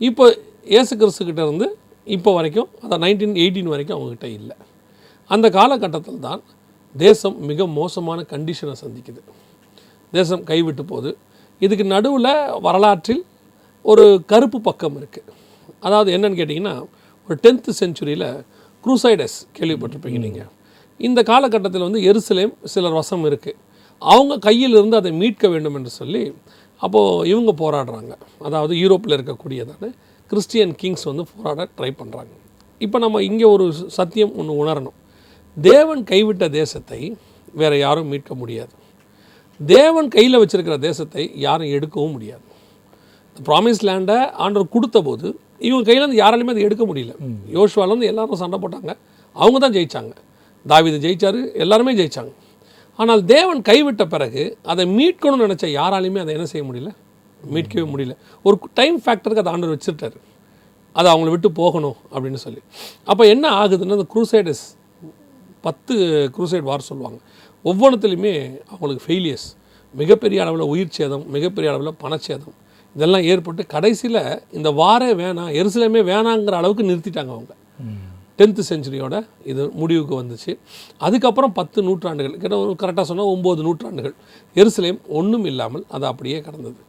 [0.00, 0.24] இப்போ
[0.66, 1.66] இயேசு கிறிஸ்துக்கிட்ட இருந்து
[2.06, 4.56] இப்போ வரைக்கும் அதான் நைன்டீன் எயிட்டீன் வரைக்கும் அவங்ககிட்ட இல்லை.
[5.30, 6.40] அந்த காலகட்டத்தில் தான்
[6.94, 9.20] தேசம் மிக மோசமான கண்டிஷனை சந்திக்குது.
[10.12, 11.10] தேசம் கைவிட்டு போகுது.
[11.60, 12.32] இதுக்கு நடுவில்
[12.66, 13.22] வரலாற்றில்
[13.84, 15.32] ஒரு கருப்பு பக்கம் இருக்குது
[15.86, 16.74] அதாவது என்னன்னு கேட்டிங்கன்னா
[17.28, 18.28] ஒரு டென்த்து செஞ்சுரியில்
[18.84, 20.50] குரூசைடஸ் கேள்விப்பட்டிருப்பீங்க நீங்கள்
[21.00, 23.58] இந்த காலகட்டத்தில் வந்து எருசலேம் சிலர் வசம் இருக்குது
[24.02, 26.22] அவங்க கையில் இருந்து அதை மீட்க வேண்டும் என்று சொல்லி
[26.80, 28.12] அப்போது இவங்க போராடுறாங்க.
[28.48, 29.90] அதாவது யூரோப்பில் இருக்கக்கூடியதான
[30.30, 32.32] கிறிஸ்டியன் கிங்ஸ் வந்து போராட ட்ரை பண்ணுறாங்க
[32.84, 33.64] இப்போ நம்ம இங்கே ஒரு
[33.96, 34.96] சத்தியம் ஒன்று உணரணும்.
[35.56, 37.00] தேவன் கைவிட்ட தேசத்தை
[37.60, 38.72] வேற யாரும் மீட்க முடியாது.
[39.60, 42.44] தேவன் கையில் வச்சிருக்கிற தேசத்தை யாரும் எடுக்கவும் முடியாது.
[43.48, 45.26] ப்ராமிஸ் லேண்டை ஆண்டவர் கொடுத்த போது
[45.68, 47.12] இவங்க கையிலேருந்து யாராலையுமே அதை எடுக்க முடியல.
[47.56, 48.92] யோசுவாலேருந்து எல்லாரும் சண்டை போட்டாங்க.
[49.36, 50.14] அவங்க தான் ஜெயிச்சாங்க.
[50.66, 52.32] தாவீது ஜெயிச்சாரு எல்லாருமே ஜெயிச்சாங்க.
[52.98, 56.90] ஆனால் தேவன் கைவிட்ட பிறகு அதை மீட்கணும்னு நினச்ச யாராலையுமே அதை என்ன செய்ய முடியல?
[57.54, 58.16] மீட்கவே முடியல.
[58.42, 60.18] ஒரு டைம் ஃபேக்டருக்கு அதை ஆண்டவர் வச்சுட்டாரு
[60.92, 62.60] அதை அவங்கள விட்டு போகணும் அப்படின்னு சொல்லி.
[63.04, 64.64] அப்போ என்ன ஆகுதுன்னா அந்த குரூசைடஸ்
[65.60, 65.94] பத்து
[66.36, 67.18] குரூசைட் வார் சொல்லுவாங்க.
[67.64, 68.34] ஒவ்வொன்றுத்துலையுமே
[68.72, 69.48] அவங்களுக்கு ஃபெயிலியர்ஸ்
[69.94, 72.56] மிகப்பெரிய அளவில் உயிர் சேதம் மிகப்பெரிய அளவில் பணச்சேதம்.
[72.96, 77.54] இதெல்லாம் ஏற்பட்டு கடைசியில் இந்த வாரே வேணாம் எருசலேமே வேணாங்கிற அளவுக்கு நிறுத்திட்டாங்க அவங்க.
[78.38, 80.52] டென்த்து செஞ்சுரியோட இது முடிவுக்கு வந்துச்சு.
[80.98, 84.14] அதுக்கப்புறம் பத்து நூற்றாண்டுகள் கிட்ட ஒரு கரெக்டாக சொன்னால் ஒம்பது நூற்றாண்டுகள்.
[84.54, 86.80] எருசலேம் ஒன்றும் இல்லாமல் அது அப்படியே கடந்தது.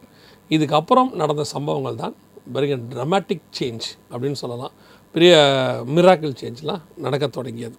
[0.54, 2.14] இதுக்கப்புறம் நடந்த சம்பவங்கள் தான்.
[2.54, 4.72] வெரி ட்ரமாட்டிக் சேஞ்ச் அப்படின்னு சொல்லலாம்.
[5.14, 5.32] பெரிய
[5.96, 7.76] மிராக்கிள் சேஞ்ச்லாம் நடக்க தொடங்கியது.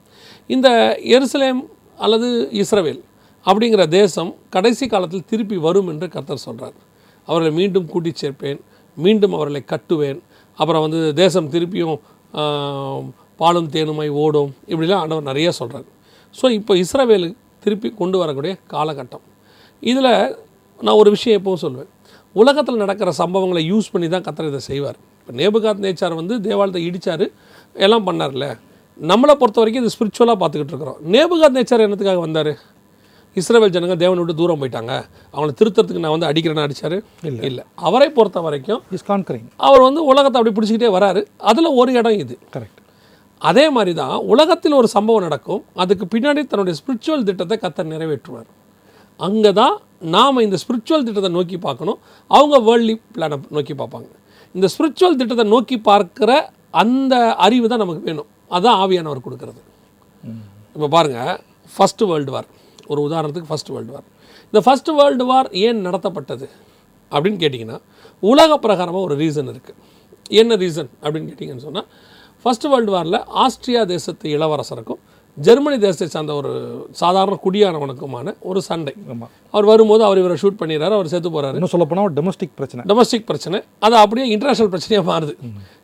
[0.56, 0.68] இந்த
[1.16, 1.62] எருசலேம்
[2.06, 2.28] அல்லது
[2.62, 3.02] இஸ்ரவேல்
[3.46, 6.78] அப்படிங்கிற தேசம் கடைசி காலத்தில் திருப்பி வரும் என்று கர்த்தர் சொல்கிறார்
[7.28, 8.62] அவர்களை மீண்டும் கூட்டி சேர்ப்பேன்
[8.98, 10.20] மீண்டும் அவர்களை கட்டுவேன்.
[10.60, 11.98] அப்புறம் வந்து தேசம் திருப்பியும்
[13.42, 14.52] பாலும் தேனுமாய் ஓடும்.
[14.72, 15.88] இப்படிலாம் ஆண்டவர் நிறைய சொல்கிறார்
[16.40, 17.30] ஸோ இப்போ இஸ்ரவேலு
[17.64, 19.26] திருப்பி கொண்டு வரக்கூடிய காலகட்டம்.
[19.92, 20.12] இதில்
[20.86, 21.92] நான் ஒரு விஷயம் எப்பவும் சொல்லுவேன்
[22.42, 24.98] உலகத்தில் நடக்கிற சம்பவங்களை யூஸ் பண்ணி தான் கத்தர் இதை செய்வார்.
[25.20, 27.26] இப்போ நேபுகாத் நேச்சார் வந்து தேவாலயத்தை இடிச்சார்
[27.86, 28.46] எல்லாம் பண்ணார்ல.
[29.12, 31.00] நம்மளை பொறுத்த வரைக்கும் இது ஸ்பிரிச்சுவலாக பார்த்துக்கிட்டு இருக்கிறோம்.
[31.16, 32.52] நேபுகாத் நேச்சார் என்னத்துக்காக வந்தார்?
[33.40, 34.94] இஸ்ரவேல் ஜனங்க தேவனை விட்டு தூரம் போயிட்டாங்க.
[35.34, 36.98] அவங்கள திருத்தறதுக்கு நான் வந்து அடிக்கிறேன்னு அடிச்சாரு?
[37.50, 37.64] இல்லை.
[37.88, 41.24] அவரை பொறுத்த வரைக்கும் இஸ் கான்கரிங் அவர் வந்து உலகத்தை அப்படி பிடிச்சிக்கிட்டே வராரு.
[41.52, 42.36] அதில் ஒரு இடம் இது.
[42.56, 42.82] கரெக்ட்
[43.50, 45.64] அதே மாதிரி தான் உலகத்தில் ஒரு சம்பவம் நடக்கும்.
[45.84, 48.50] அதுக்கு பின்னாடி தன்னுடைய ஸ்பிரிச்சுவல் திட்டத்தை கத்தர் நிறைவேற்றுவார்.
[49.20, 49.76] அங்கே தான்
[50.16, 52.00] நாம் இந்த ஸ்பிரிச்சுவல் திட்டத்தை நோக்கி பார்க்கணும்.
[52.32, 54.10] அவங்க வேர்ல்ட்லி பிளானை நோக்கி பார்ப்பாங்க.
[54.56, 56.32] இந்த ஸ்பிரிச்சுவல் திட்டத்தை நோக்கி பார்க்குற
[56.82, 58.30] அந்த அறிவு தான் நமக்கு வேணும்.
[58.56, 59.62] அதுதான் ஆவியானவர் கொடுக்கறது.
[60.76, 61.38] இப்போ பாருங்கள்
[61.76, 62.48] ஃபஸ்ட்டு வேர்ல்டு வார்
[62.92, 64.08] ஒரு உதாரணத்துக்கு ஃபஸ்ட் வேர்ல்டு வார்
[64.48, 66.48] இந்த ஃபர்ஸ்ட் வேர்ல்டு வார் ஏன் நடத்தப்பட்டது?
[67.12, 67.78] அப்படின்னு கேட்டிங்கன்னா
[68.24, 69.80] உலக பிரகாரமாக ஒரு ரீசன் இருக்குது
[70.42, 71.88] என்ன ரீசன் அப்படின்னு கேட்டிங்கன்னு சொன்னால்
[72.46, 75.02] ஃபஸ்ட் வேர்ல்டு வாரில் ஆஸ்திரியா தேசத்து இளவரசருக்கும்
[75.36, 76.52] ஜெர்மனி தேசத்தை சார்ந்த ஒரு
[76.92, 78.94] சாதாரண குடியானவனுக்குமான ஒரு சண்டை.
[79.52, 82.86] அவர் வரும்போது அவர் இவரை ஷூட் பண்ணிடுறாரு அவர் செத்து போகிறாரு இன்னும் சொல்ல போனால் டொமஸ்டிக் பிரச்சனை.
[82.90, 83.62] டொமஸ்டிக் பிரச்சனை.
[83.80, 85.34] அது அப்படியே இன்டர்நேஷ்னல் பிரச்சனையாக மாறுது.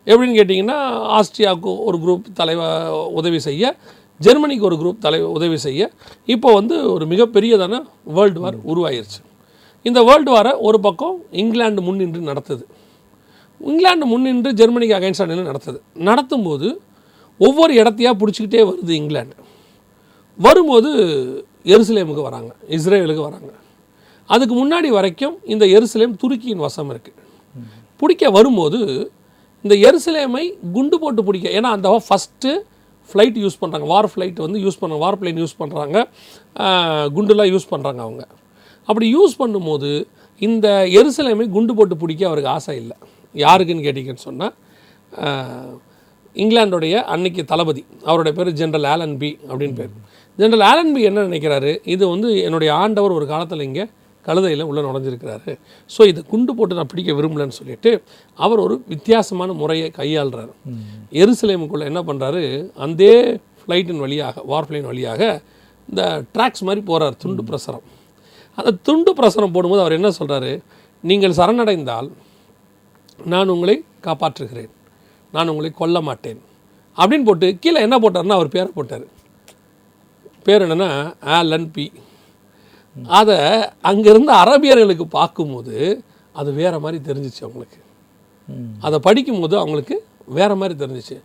[0.05, 0.77] எப்படின்னு கேட்டிங்கன்னா
[1.17, 3.75] ஆஸ்திரியாவுக்கு ஒரு குரூப் தலைவர் உதவி செய்ய
[4.17, 5.91] ஜெர்மனிக்கு ஒரு குரூப் தலை உதவி செய்ய
[6.25, 9.19] இப்போ வந்து ஒரு மிகப்பெரியதான வேர்ல்டு வார் உருவாயிருச்சு.
[9.81, 12.63] இந்த வேர்ல்டு வாரை ஒரு பக்கம் இங்கிலாந்து முன்னின்று நடத்துது.
[13.59, 15.79] இங்கிலாந்து முன்னின்று ஜெர்மனிக்கு அகைன்ஸ்டாக நடத்துது.
[16.09, 16.77] நடத்தும்போது
[17.47, 19.35] ஒவ்வொரு இடத்தையாக பிடிச்சிக்கிட்டே வருது இங்கிலாந்து.
[20.45, 20.89] வரும்போது
[21.73, 23.51] எருசலேமுக்கு வராங்க இஸ்ரேலுக்கு வராங்க.
[24.33, 27.17] அதுக்கு முன்னாடி வரைக்கும் இந்த எருசலேம் துருக்கியின் வசம் இருக்குது
[28.01, 28.79] பிடிக்க வரும்போது
[29.65, 30.43] இந்த எருசலேமை
[30.75, 32.51] குண்டு போட்டு பிடிக்க ஏன்னா அந்த ஃபஸ்ட்டு
[33.09, 35.97] ஃப்ளைட் யூஸ் பண்ணுறாங்க வார் ஃப்ளைட் வந்து யூஸ் பண்ணுறாங்க வார் பிளைன் யூஸ் பண்ணுறாங்க
[37.15, 38.23] குண்டுலாம் யூஸ் பண்ணுறாங்க அவங்க.
[38.89, 39.91] அப்படி யூஸ் பண்ணும்போது
[40.47, 40.67] இந்த
[40.99, 42.97] எருசலேமை குண்டு போட்டு பிடிக்க அவருக்கு ஆசை இல்லை.
[43.35, 44.53] யாருக்குன்னு கேட்டிங்கன்னு சொன்னால்
[46.41, 47.81] இங்கிலாந்துடைய அன்னைக்கு தளபதி.
[48.09, 49.93] அவருடைய பேர் ஜென்ரல் ஆலன் பி அப்படின்னு பேர்.
[50.39, 51.71] ஜென்ரல் ஆலன் பி என்ன நினைக்கிறாரு?
[51.93, 53.85] இது வந்து என்னுடைய ஆண்டவர் ஒரு காலத்தில் இங்கே
[54.25, 55.51] கழுதையில் உள்ளே நுழைஞ்சிருக்கிறாரு.
[55.93, 57.91] ஸோ இதை குண்டு போட்டு நான் பிடிக்க விரும்பலன்னு சொல்லிட்டு
[58.39, 60.51] அவர் ஒரு வித்தியாசமான முறையை கையாளுறாரு.
[61.21, 62.43] எருசலேமுக்குள்ளே என்ன பண்ணுறாரு
[62.85, 63.03] அந்த
[63.61, 65.21] ஃப்ளைட்டின் வழியாக வார்ஃப்ளைன் வழியாக
[65.89, 66.03] இந்த
[66.35, 67.85] ட்ராக்ஸ் மாதிரி போகிறார் துண்டு பிரசரம்.
[68.57, 70.51] அந்த துண்டு பிரசரம் போடும்போது அவர் என்ன சொல்கிறாரு
[71.03, 72.09] நீங்கள் சரணடைந்தால்
[73.19, 73.75] நான் உங்களை
[74.07, 74.71] காப்பாற்றுகிறேன்.
[75.35, 76.39] நான் உங்களை கொல்ல மாட்டேன்.
[76.97, 79.05] அப்படின்னு போட்டு கீழே என்ன போட்டாருன்னா அவர் பேரை போட்டார்.
[80.47, 80.89] பேர் என்னென்னா
[81.35, 81.85] ஆலன் பி.
[83.19, 83.37] அதை
[83.89, 85.75] அங்கேருந்து அரபியர்களுக்கு பார்க்கும்போது
[86.35, 87.79] அது வேறு மாதிரி தெரிஞ்சிச்சு அவங்களுக்கு.
[88.87, 89.95] அதை படிக்கும்போது அவங்களுக்கு
[90.37, 91.17] வேறு மாதிரி தெரிஞ்சிச்சு.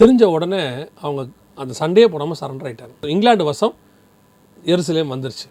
[0.00, 0.62] தெரிஞ்ச உடனே
[1.04, 1.20] அவங்க
[1.62, 3.74] அந்த சண்டையே போடாமல் சரண்டர் ஆகிட்டாங்க இங்கிலாந்து வசம்
[4.72, 5.48] எருசலேம் வந்துருச்சு.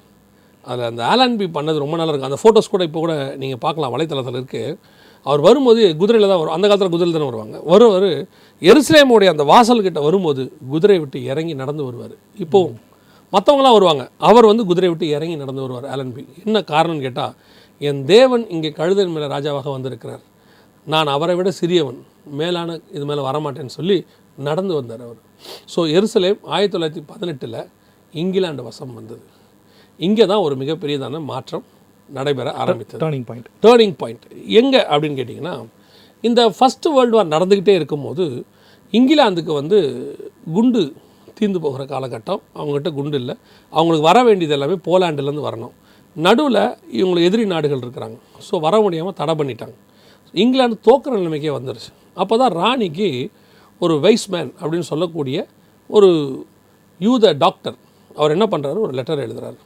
[0.70, 3.94] அதில் அந்த ஆலன் பி பண்ணது ரொம்ப நல்லாயிருக்கும் அந்த ஃபோட்டோஸ் கூட இப்போ கூட நீங்கள் பார்க்கலாம்.
[3.96, 4.78] வலைத்தளத்தில் இருக்குது
[5.26, 6.56] அவர் வரும்போது குதிரையில் தான் வரும்.
[6.58, 7.58] அந்த காலத்தில் குதிரையில் தானே வருவாங்க.
[7.72, 8.10] வருவார்
[8.62, 10.44] எருசலேமுடைய அந்த வாசல்கிட்ட வரும்போது
[10.74, 12.16] குதிரை விட்டு இறங்கி நடந்து வருவார்.
[12.44, 12.78] இப்போவும்
[13.34, 14.04] மற்றவங்களாம் வருவாங்க.
[14.30, 17.34] அவர் வந்து குதிரை விட்டு இறங்கி நடந்து வருவார் ஆலன்பி என்ன காரணம்னு கேட்டால்
[17.88, 20.24] என் தேவன் இங்கே கழுதன் மேலே ராஜாவாக வந்திருக்கிறார்.
[20.88, 22.00] நான் அவரை விட சிறியவன்.
[22.42, 23.98] மேலான இது மேலே வரமாட்டேன்னு சொல்லி
[24.48, 25.20] நடந்து வந்தார் அவர்.
[25.74, 27.60] ஸோ எருசலேம் ஆயிரத்தி தொள்ளாயிரத்தி பதினெட்டில்
[28.14, 29.24] இங்கிலாந்து வசம் வந்தது.
[30.00, 31.66] இங்கே தான் ஒரு மிகப்பெரியதான மாற்றம்.
[32.18, 33.00] நடைபெற ஆரம்பித்தது.
[33.04, 34.26] டேர்னிங் பாயிண்ட் டேர்னிங் பாயிண்ட்
[34.60, 35.56] எங்கே அப்படின்னு கேட்டிங்கன்னா
[36.28, 38.26] இந்த ஃபஸ்ட்டு வேர்ல்டு வார் நடந்துக்கிட்டே இருக்கும்போது
[38.94, 39.78] இங்கிலாந்துக்கு வந்து
[40.56, 40.82] குண்டு
[41.38, 42.42] தீர்ந்து போகிற காலகட்டம்.
[42.58, 43.36] அவங்ககிட்ட குண்டு இல்லை.
[43.74, 45.74] அவங்களுக்கு வர வேண்டியது எல்லாமே போலாண்டுலேருந்து வரணும்.
[46.16, 46.64] நடுவில்
[47.00, 48.18] இவங்களுக்கு எதிரி நாடுகள் இருக்கிறாங்க.
[48.48, 49.76] ஸோ வர முடியாமல் தடை பண்ணிட்டாங்க.
[50.44, 51.92] இங்கிலாந்து தோக்குற நிலைமைக்கே வந்துருச்சு.
[52.22, 53.10] அப்போ தான் ராணிக்கு
[53.82, 55.38] ஒரு வைஸ்மேன் அப்படின்னு சொல்லக்கூடிய
[55.90, 56.10] ஒரு
[57.00, 57.78] யூத டாக்டர்
[58.20, 59.58] அவர் என்ன பண்ணுறாரு ஒரு லெட்டர் எழுதுறாரு.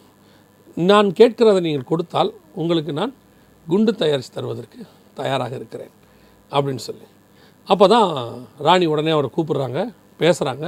[0.77, 3.13] நான் கேட்கிறதை நீங்கள் கொடுத்தால் உங்களுக்கு நான்
[3.67, 4.79] குண்டு தயாரித்து தருவதற்கு
[5.19, 5.93] தயாராக இருக்கிறேன்
[6.51, 7.05] அப்படின்னு சொல்லி.
[7.67, 8.10] அப்போ தான்
[8.67, 9.79] ராணி உடனே அவரை கூப்பிடுறாங்க
[10.21, 10.65] பேசுகிறாங்க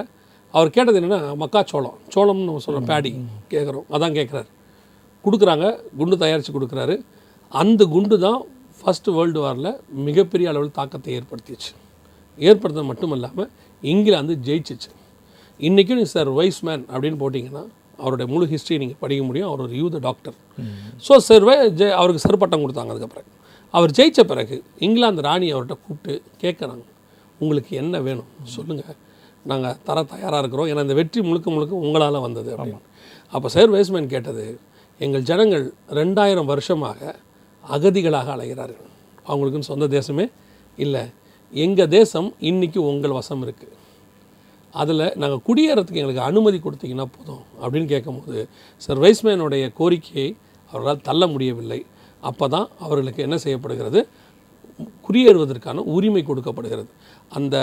[0.53, 3.11] அவர் கேட்டது என்னென்னா மக்காச்சோளம் சோளம்னு நம்ம சொல்கிறோம் பேடி
[3.53, 4.49] கேட்குறோம் அதான் கேட்குறாரு
[5.25, 5.65] கொடுக்குறாங்க
[5.99, 6.95] குண்டு தயாரித்து கொடுக்குறாரு.
[7.51, 8.41] அந்த குண்டு தான்
[8.79, 9.71] ஃபஸ்ட்டு வேர்ல்டு வாரில்
[10.07, 11.71] மிகப்பெரிய அளவில் தாக்கத்தை ஏற்படுத்திச்சு.
[12.37, 13.49] ஏற்படுத்தது மட்டும் இல்லாமல்
[13.83, 14.89] இங்கிலாந்து ஜெயிச்சிச்சு.
[15.59, 17.63] இன்றைக்கும் நீ சார் வைஸ் மேன் அப்படின்னு போட்டிங்கன்னா
[18.01, 19.47] அவருடைய முழு ஹிஸ்ட்ரி நீங்கள் படிக்க முடியும்.
[19.49, 20.36] அவர் ஒரு யூத டாக்டர்
[21.08, 21.45] ஸோ சார்
[21.79, 23.29] ஜெய் அவருக்கு சர் பட்டம் கொடுத்தாங்க அதுக்கப்புறம்.
[23.77, 26.84] அவர் ஜெயித்த பிறகு இங்கிலாந்து ராணி அவர்கிட்ட கூப்பிட்டு கேட்குறாங்க.
[27.41, 28.29] உங்களுக்கு என்ன வேணும்?
[28.56, 28.97] சொல்லுங்கள்
[29.51, 30.67] நாங்கள் தர தயாராக இருக்கிறோம்.
[30.71, 32.84] ஏன்னா இந்த வெற்றி முழுக்க முழுக்க உங்களால் வந்தது அப்படின்னு.
[33.36, 34.45] அப்போ சார் வேஸ்மேன் கேட்டது
[35.06, 35.65] எங்கள் ஜனங்கள்
[35.99, 36.99] ரெண்டாயிரம் வருஷமாக
[37.63, 38.89] அகதிகளாக அலைகிறார்கள்.
[39.29, 40.25] அவங்களுக்குன்னு சொந்த தேசமே
[40.86, 41.03] இல்லை.
[41.53, 43.75] எங்கள் தேசம் இன்னைக்கு உங்கள் வசம் இருக்குது
[44.73, 48.39] அதில் நாங்கள் குடியேறதுக்கு எங்களுக்கு அனுமதி கொடுத்தீங்கன்னா போதும் அப்படின்னு கேட்கும்போது
[48.86, 50.29] சார் வைஸ்மேனுடைய கோரிக்கையை
[50.71, 51.79] அவர்களால் தள்ள முடியவில்லை.
[52.23, 53.99] அப்போ தான் அவர்களுக்கு என்ன செய்யப்படுகிறது?
[55.07, 56.89] குடியேறுவதற்கான உரிமை கொடுக்கப்படுகிறது.
[57.31, 57.55] அந்த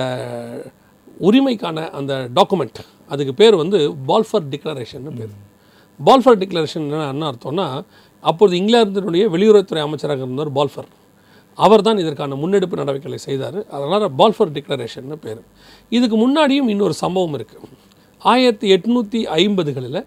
[1.29, 2.81] உரிமைக்கான அந்த டாக்குமெண்ட்
[3.13, 3.79] அதுக்கு பேர் வந்து
[4.11, 5.35] பால்ஃபர் டிக்ளரேஷன் பேர்.
[6.01, 7.67] பால்ஃபர் டிக்ளரேஷன் என்ன அர்த்தம்னா
[8.23, 10.89] அப்பொழுது இங்கிலாந்தினுடைய வெளியுறவுத்துறை அமைச்சராக இருந்தவர் பால்ஃபர்
[11.59, 13.59] அவர் தான் இதற்கான முன்னெடுப்பு நடவடிக்கைகளை செய்தார்.
[13.75, 15.43] அதனால் பால்ஃபர் டிக்ளரேஷன் பேர்.
[15.97, 17.69] இதுக்கு முன்னாடியும் இன்னொரு சம்பவம் இருக்குது
[18.33, 20.01] ஆயிரத்தி எட்நூற்றி ஐம்பதுகளில்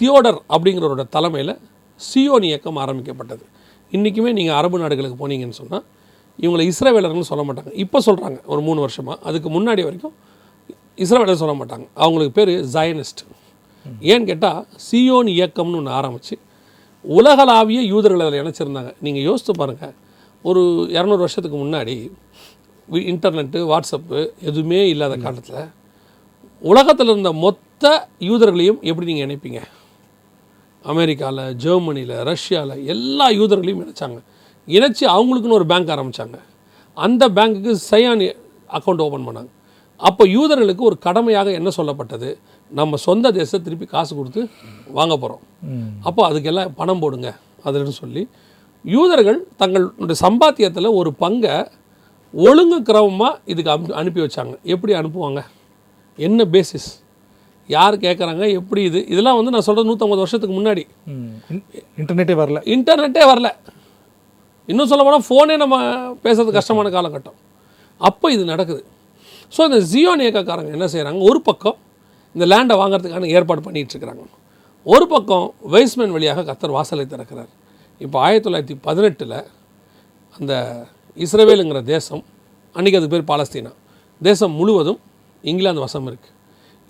[0.00, 1.54] தியோடர் அப்படிங்கிறவரோட தலைமையில்
[2.00, 3.44] சியோன் இயக்கம் ஆரம்பிக்கப்பட்டது.
[3.92, 5.84] இன்றைக்குமே நீங்கள் அரபு நாடுகளுக்கு போனீங்கன்னு சொன்னால்
[6.42, 7.70] இவங்களை இஸ்ரவேலர்னு சொல்ல மாட்டாங்க.
[7.84, 10.14] இப்போ சொல்கிறாங்க ஒரு மூணு வருஷமாக அதுக்கு முன்னாடி வரைக்கும்
[11.04, 11.86] இஸ்ரேவேலர் சொல்ல மாட்டாங்க.
[12.04, 13.22] அவங்களுக்கு பேர் ஜயனிஸ்ட்
[14.10, 16.36] ஏன்னு கேட்டால் சியோன் இயக்கம்னு ஒன்று ஆரம்பித்து
[17.04, 18.90] உலகளாவிய யூதர்கள் அதில் இணைச்சிருந்தாங்க.
[19.06, 19.94] நீங்கள் யோசித்து பாருங்கள்
[20.44, 20.62] ஒரு
[20.96, 21.96] இரநூறு வருஷத்துக்கு முன்னாடி
[23.12, 25.64] இன்டர்நெட்டு வாட்ஸ்அப்பு எதுவுமே இல்லாத காலத்தில்
[26.62, 27.84] உலகத்தில் இருந்த மொத்த
[28.28, 29.60] யூதர்களையும் எப்படி நீங்கள் இணைப்பீங்க?
[30.84, 34.18] அமெரிக்காவில் ஜெர்மனியில் ரஷ்யாவில் எல்லா யூதர்களையும் இணைச்சாங்க.
[34.68, 36.38] இணைச்சி அவங்களுக்குன்னு ஒரு பேங்க் ஆரம்பித்தாங்க
[36.96, 38.24] அந்த பேங்க்குக்கு சயான்
[38.78, 39.50] அக்கௌண்ட் ஓப்பன் பண்ணாங்க.
[40.00, 42.30] அப்போ யூதர்களுக்கு ஒரு கடமையாக என்ன சொல்லப்பட்டது?
[42.72, 44.42] நம்ம சொந்த தேசத்தை திருப்பி காசு கொடுத்து
[44.98, 45.42] வாங்க போகிறோம்
[46.08, 47.30] அப்போ அதுக்கெல்லாம் பணம் போடுங்க
[47.66, 48.22] அதுன்னு சொல்லி
[48.94, 51.56] யூதர்கள் தங்களுடைய சம்பாத்தியத்தில் ஒரு பங்கை
[52.34, 54.54] ஒழுங்கு கிரமமாக இதுக்கு அனுப்பி அனுப்பி வச்சாங்க.
[54.74, 55.40] எப்படி அனுப்புவாங்க?
[56.18, 56.88] என்ன பேசிஸ்
[57.74, 59.00] யார் கேட்குறாங்க எப்படி இது?
[59.12, 60.84] இதெல்லாம் வந்து நான் சொல்கிறது நூற்றம்பது வருஷத்துக்கு முன்னாடி.
[62.00, 62.60] இன்டர்நெட்டே வரல.
[62.74, 63.50] இன்டர்நெட்டே வரல.
[64.70, 65.76] இன்னும் சொல்ல போனால் ஃபோனே நம்ம
[66.24, 67.38] பேசுறது கஷ்டமான காலகட்டம்.
[68.08, 68.82] அப்போ இது நடக்குது.
[69.54, 71.78] ஸோ இந்த ஜியோன் இயக்கக்காரங்க என்ன செய்கிறாங்க ஒரு பக்கம்
[72.34, 74.24] இந்த லேண்டை வாங்குறதுக்கான ஏற்பாடு பண்ணிட்டு இருக்கிறாங்க.
[74.94, 77.50] ஒரு பக்கம் வெய்ஸ்மேன் வழியாக கத்தர் வாசலை திறக்கிறார்.
[78.00, 79.36] இப்போ ஆயிரத்தி தொள்ளாயிரத்தி பதினெட்டில்
[80.40, 80.52] அந்த
[81.16, 82.22] இஸ்ரேவேலுங்கிற தேசம்
[82.74, 83.72] அன்றைக்கி அது பேர் பாலஸ்தீனா
[84.20, 85.00] தேசம் முழுவதும்
[85.44, 86.34] இங்கிலாந்து வசம் இருக்குது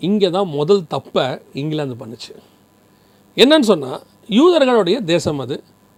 [0.01, 1.25] இங்கே தான் முதல் தப்பை
[1.61, 2.33] இங்கிலாந்து பண்ணுச்சு.
[3.37, 3.99] என்னன்னு சொன்னால்
[4.37, 5.55] யூதர்களுடைய தேசம் அது.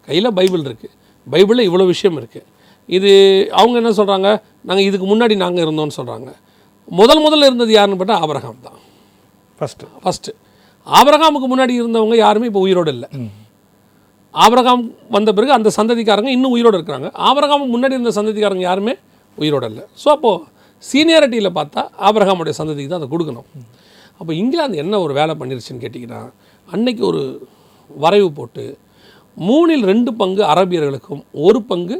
[0.07, 0.95] கையில் பைபிள் இருக்குது
[1.27, 2.47] பைபிளில் இவ்வளோ விஷயம் இருக்குது
[2.89, 3.11] இது
[3.59, 4.29] அவங்க என்ன சொல்கிறாங்க
[4.67, 6.29] நாங்கள் இதுக்கு முன்னாடி நாங்கள் இருந்தோம்னு சொல்கிறாங்க
[6.99, 8.79] முதல் முதல்ல இருந்தது யாருன்னு பார்த்தா ஆபரகாம் தான்.
[9.59, 10.31] ஃபஸ்ட்டு ஃபஸ்ட்டு
[10.87, 13.09] ஆபரகாமுக்கு முன்னாடி இருந்தவங்க யாருமே இப்போ உயிரோடு இல்லை.
[14.33, 14.83] ஆபரகாம்
[15.15, 17.09] வந்த பிறகு அந்த சந்ததிக்காரங்க இன்னும் உயிரோடு இருக்கிறாங்க.
[17.29, 18.93] ஆபரகாம் முன்னாடி இருந்த சந்ததிக்காரங்க யாருமே
[19.37, 20.45] உயிரோடு இல்லை ஸோ அப்போது
[20.83, 23.47] சீனியாரிட்டியில் பார்த்தா ஆபரகாமுடைய சந்ததிக்கு தான் அதை கொடுக்கணும்.
[24.19, 26.21] அப்போ இங்கிலாந்து என்ன ஒரு வேலை பண்ணிருச்சுன்னு கேட்டிங்கன்னா
[26.67, 27.21] அன்னைக்கு ஒரு
[27.89, 28.63] வரைவு போட்டு
[29.37, 31.95] மூணில் ரெண்டு பங்கு அரபியர்களுக்கும் ஒரு பங்கு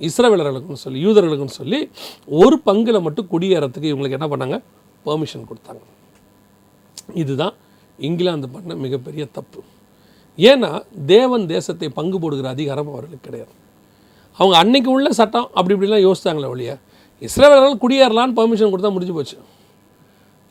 [0.00, 1.80] இஸ்ரவேலர்களுக்கும் சொல்லி யூதர்களுக்கும் சொல்லி
[2.40, 4.58] ஒரு பங்கில் மட்டும் குடியேறத்துக்கு இவங்களுக்கு என்ன பண்ணாங்க?
[5.06, 5.82] பெர்மிஷன் கொடுத்தாங்க.
[7.22, 7.54] இதுதான்
[7.98, 9.60] இங்கிலாந்து பண்ண மிகப்பெரிய தப்பு.
[10.38, 10.70] ஏன்னா
[11.12, 13.52] தேவன் தேசத்தை பங்கு போடுகிற அதிகாரம் அவர்களுக்கு கிடையாது.
[14.38, 16.72] அவங்க அன்னைக்கு உள்ள சட்டம் அப்படி இப்படிலாம் யோசித்தாங்களே ஒழிய
[17.26, 19.36] இஸ்ரேலர்கள் குடியேறலான்னு பெர்மிஷன் கொடுத்தா முடிஞ்சு போச்சு.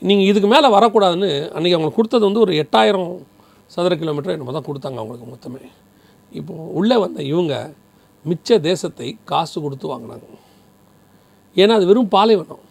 [0.01, 3.09] நீங்கள் இதுக்கு மேலே வரக்கூடாதுன்னு அன்றைக்கி அவங்களுக்கு கொடுத்தது வந்து ஒரு எட்டாயிரம்
[3.75, 5.61] சதுர கிலோமீட்டர் என்னமோ தான் கொடுத்தாங்க அவங்களுக்கு மொத்தமே.
[6.39, 7.53] இப்போ உள்ளே வந்த இவங்க
[8.25, 10.27] மிச்ச தேசத்தை காசு கொடுத்து வாங்கினாங்க.
[11.55, 12.63] ஏன்னா அது வெறும் பாலைவனம்.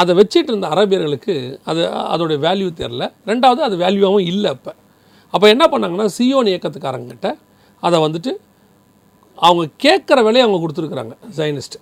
[0.00, 1.34] அதை வச்சிட்டு இருந்த அரபியர்களுக்கு
[1.70, 4.72] அது அதோடைய வேல்யூ தெரில ரெண்டாவது அது வேல்யூவாகவும் இல்லை அப்போ.
[5.34, 7.28] அப்போ என்ன பண்ணாங்கன்னா சியோன் இயக்கத்துக்காரங்கிட்ட
[7.82, 8.32] அதை வந்துட்டு
[9.38, 11.76] அவங்க கேட்குற விலையை அவங்க கொடுத்துருக்குறாங்க Zionist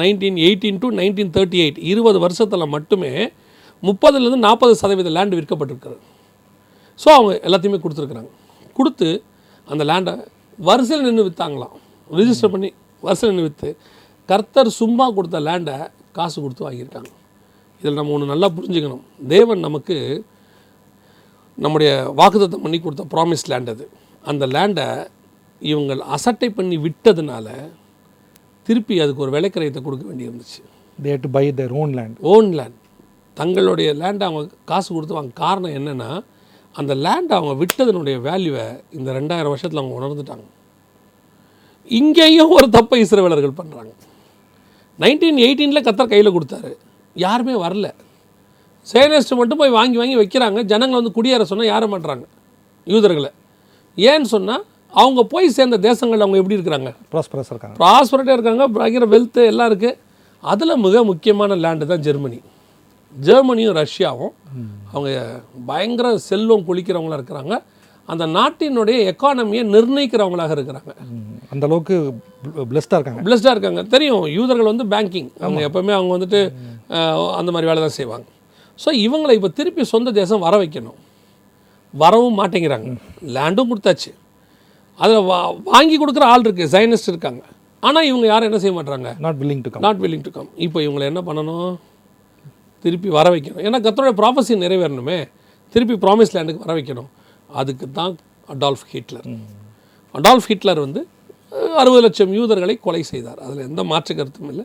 [0.00, 3.12] nineteen eighteen to nineteen thirty eight இருபது வருஷத்தில் மட்டுமே
[3.82, 6.00] முப்பதுலேருந்து நாற்பது சதவீத லேண்டு விற்கப்பட்டிருக்கிறது
[7.00, 8.30] ஸோ அவங்க எல்லாத்தையுமே கொடுத்துருக்குறாங்க.
[8.78, 9.08] கொடுத்து
[9.68, 10.14] அந்த லேண்டை
[10.58, 11.74] வரிசையில் நின்று விற்றாங்களாம்
[12.10, 12.70] ரிஜிஸ்டர் பண்ணி
[13.02, 13.70] வரிசையில் நின்று விற்று
[14.28, 15.76] கர்த்தர் சும்மா கொடுத்த லேண்டை
[16.18, 17.10] காசு கொடுத்து வாங்கியிருக்காங்க.
[17.82, 19.04] இதில் நம்ம ஒன்று நல்லா புரிஞ்சுக்கணும்.
[19.34, 19.96] தேவன் நமக்கு
[21.58, 23.84] நம்முடைய வாக்குத்தத்தம் பண்ணி கொடுத்த ப்ராமிஸ் லேண்ட் அது.
[24.30, 24.86] அந்த லேண்டை
[25.62, 27.48] இவங்க அசட்டை பண்ணி விட்டதுனால
[28.66, 30.60] திருப்பி அதுக்கு ஒரு விலைக்கரையத்தை கொடுக்க வேண்டியிருந்துச்சு.
[31.04, 32.78] They to buy their own land own land
[33.36, 35.32] தங்களுடைய லேண்டை அவங்க காசு கொடுத்து வாங்க.
[35.44, 36.10] காரணம் என்னென்னா
[36.74, 38.66] அந்த லேண்டை அவங்க விட்டதனுடைய வேல்யூவை
[38.98, 40.46] இந்த ரெண்டாயிரம் வருஷத்தில் அவங்க உணர்ந்துட்டாங்க.
[41.98, 43.92] இங்கேயும் ஒரு தப்பை இஸ்ரவேலர்கள் பண்ணுறாங்க
[44.98, 46.72] நைன்டீன் எயிட்டீனில் கத்தர் கையில் கொடுத்தாரு.
[47.16, 47.88] யாருமே வரல.
[48.86, 50.60] சேனஸ்ட் மட்டும் போய் வாங்கி வாங்கி வைக்கிறாங்க.
[50.72, 52.24] ஜனங்களை வந்து குடியேற சொன்னால் யாரை மாட்டுறாங்க
[52.92, 53.30] யூதர்களை.
[53.96, 54.62] ஏன்னு சொன்னால்
[55.00, 56.90] அவங்க போய் சேர்ந்த தேசங்கள் அவங்க எப்படி இருக்கிறாங்க?
[57.12, 57.76] ப்ராஸ்பரஸ் இருக்காங்க.
[57.82, 58.64] ப்ராஸ்பரட்டாக இருக்காங்க.
[58.78, 59.98] பயங்கர வெல்த்து எல்லாம் இருக்குது
[60.52, 62.38] அதில் மிக முக்கியமான லேண்டு தான் ஜெர்மனி.
[63.26, 64.34] ஜெர்மனியும் ரஷ்யாவும்
[64.94, 65.10] அவங்க
[65.70, 67.54] பயங்கர செல்வம் குளிக்கிறவங்களா இருக்கிறாங்க.
[68.12, 70.92] அந்த நாட்டினுடைய எக்கானமியை நிர்ணயிக்கிறவங்களாக இருக்கிறாங்க.
[71.52, 71.96] அந்த அளவுக்கு
[72.70, 73.22] பிளஸ்டாக இருக்காங்க.
[73.26, 73.82] பிளஸ்டாக இருக்காங்க.
[73.94, 76.40] தெரியும் யூதர்கள் வந்து பேங்கிங் அவங்க எப்போவுமே அவங்க வந்துட்டு
[77.40, 78.26] அந்த மாதிரி வேலை தான் செய்வாங்க.
[78.82, 80.98] ஸோ இவங்களை இப்போ திருப்பி சொந்த தேசம் வர வைக்கணும்.
[82.02, 82.88] வரவும் மாட்டேங்கிறாங்க.
[83.36, 84.10] லேண்டும் கொடுத்தாச்சு.
[85.02, 85.38] அதில் வா
[85.72, 87.42] வாங்கி கொடுக்குற ஆள் இருக்குது சைனிஸ்ட் இருக்காங்க.
[87.88, 90.78] ஆனால் இவங்க யாரும் என்ன செய்ய மாட்டாங்க not willing to come not willing to come இப்போ
[90.86, 91.70] இவங்களை என்ன பண்ணணும்?
[92.84, 93.62] திருப்பி வர வைக்கணும்.
[93.66, 95.18] ஏன்னா கத்தருடைய ப்ராஃபஸி நிறைவேறணுமே.
[95.74, 97.08] திருப்பி ப்ராமிஸ் லேண்டுக்கு வர வைக்கணும்.
[97.60, 98.14] அதுக்கு தான்
[98.54, 99.28] அடால்ஃப் ஹிட்லர்
[100.18, 101.00] அடால்ஃப் ஹிட்லர் வந்து
[101.82, 103.40] அறுபது லட்சம் யூதர்களை கொலை செய்தார்.
[103.46, 104.64] அதில் எந்த மாற்று கருத்தும் இல்லை.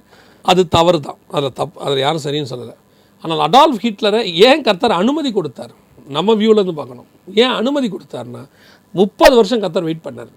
[0.52, 2.76] அது தவறு தான் அதில் தப் அதில் யாரும் சரின்னு சொல்லலை.
[3.22, 5.74] ஆனால் அடால்ஃப் ஹிட்லரை ஏன் கர்த்தர் அனுமதி கொடுத்தார்?
[6.08, 7.08] நம்ம வியூலேருந்து பார்க்கணும்.
[7.36, 8.50] ஏன் அனுமதி கொடுத்தாருன்னா
[8.92, 10.32] முப்பது வருஷம் கத்தர் வெயிட் பண்ணார்.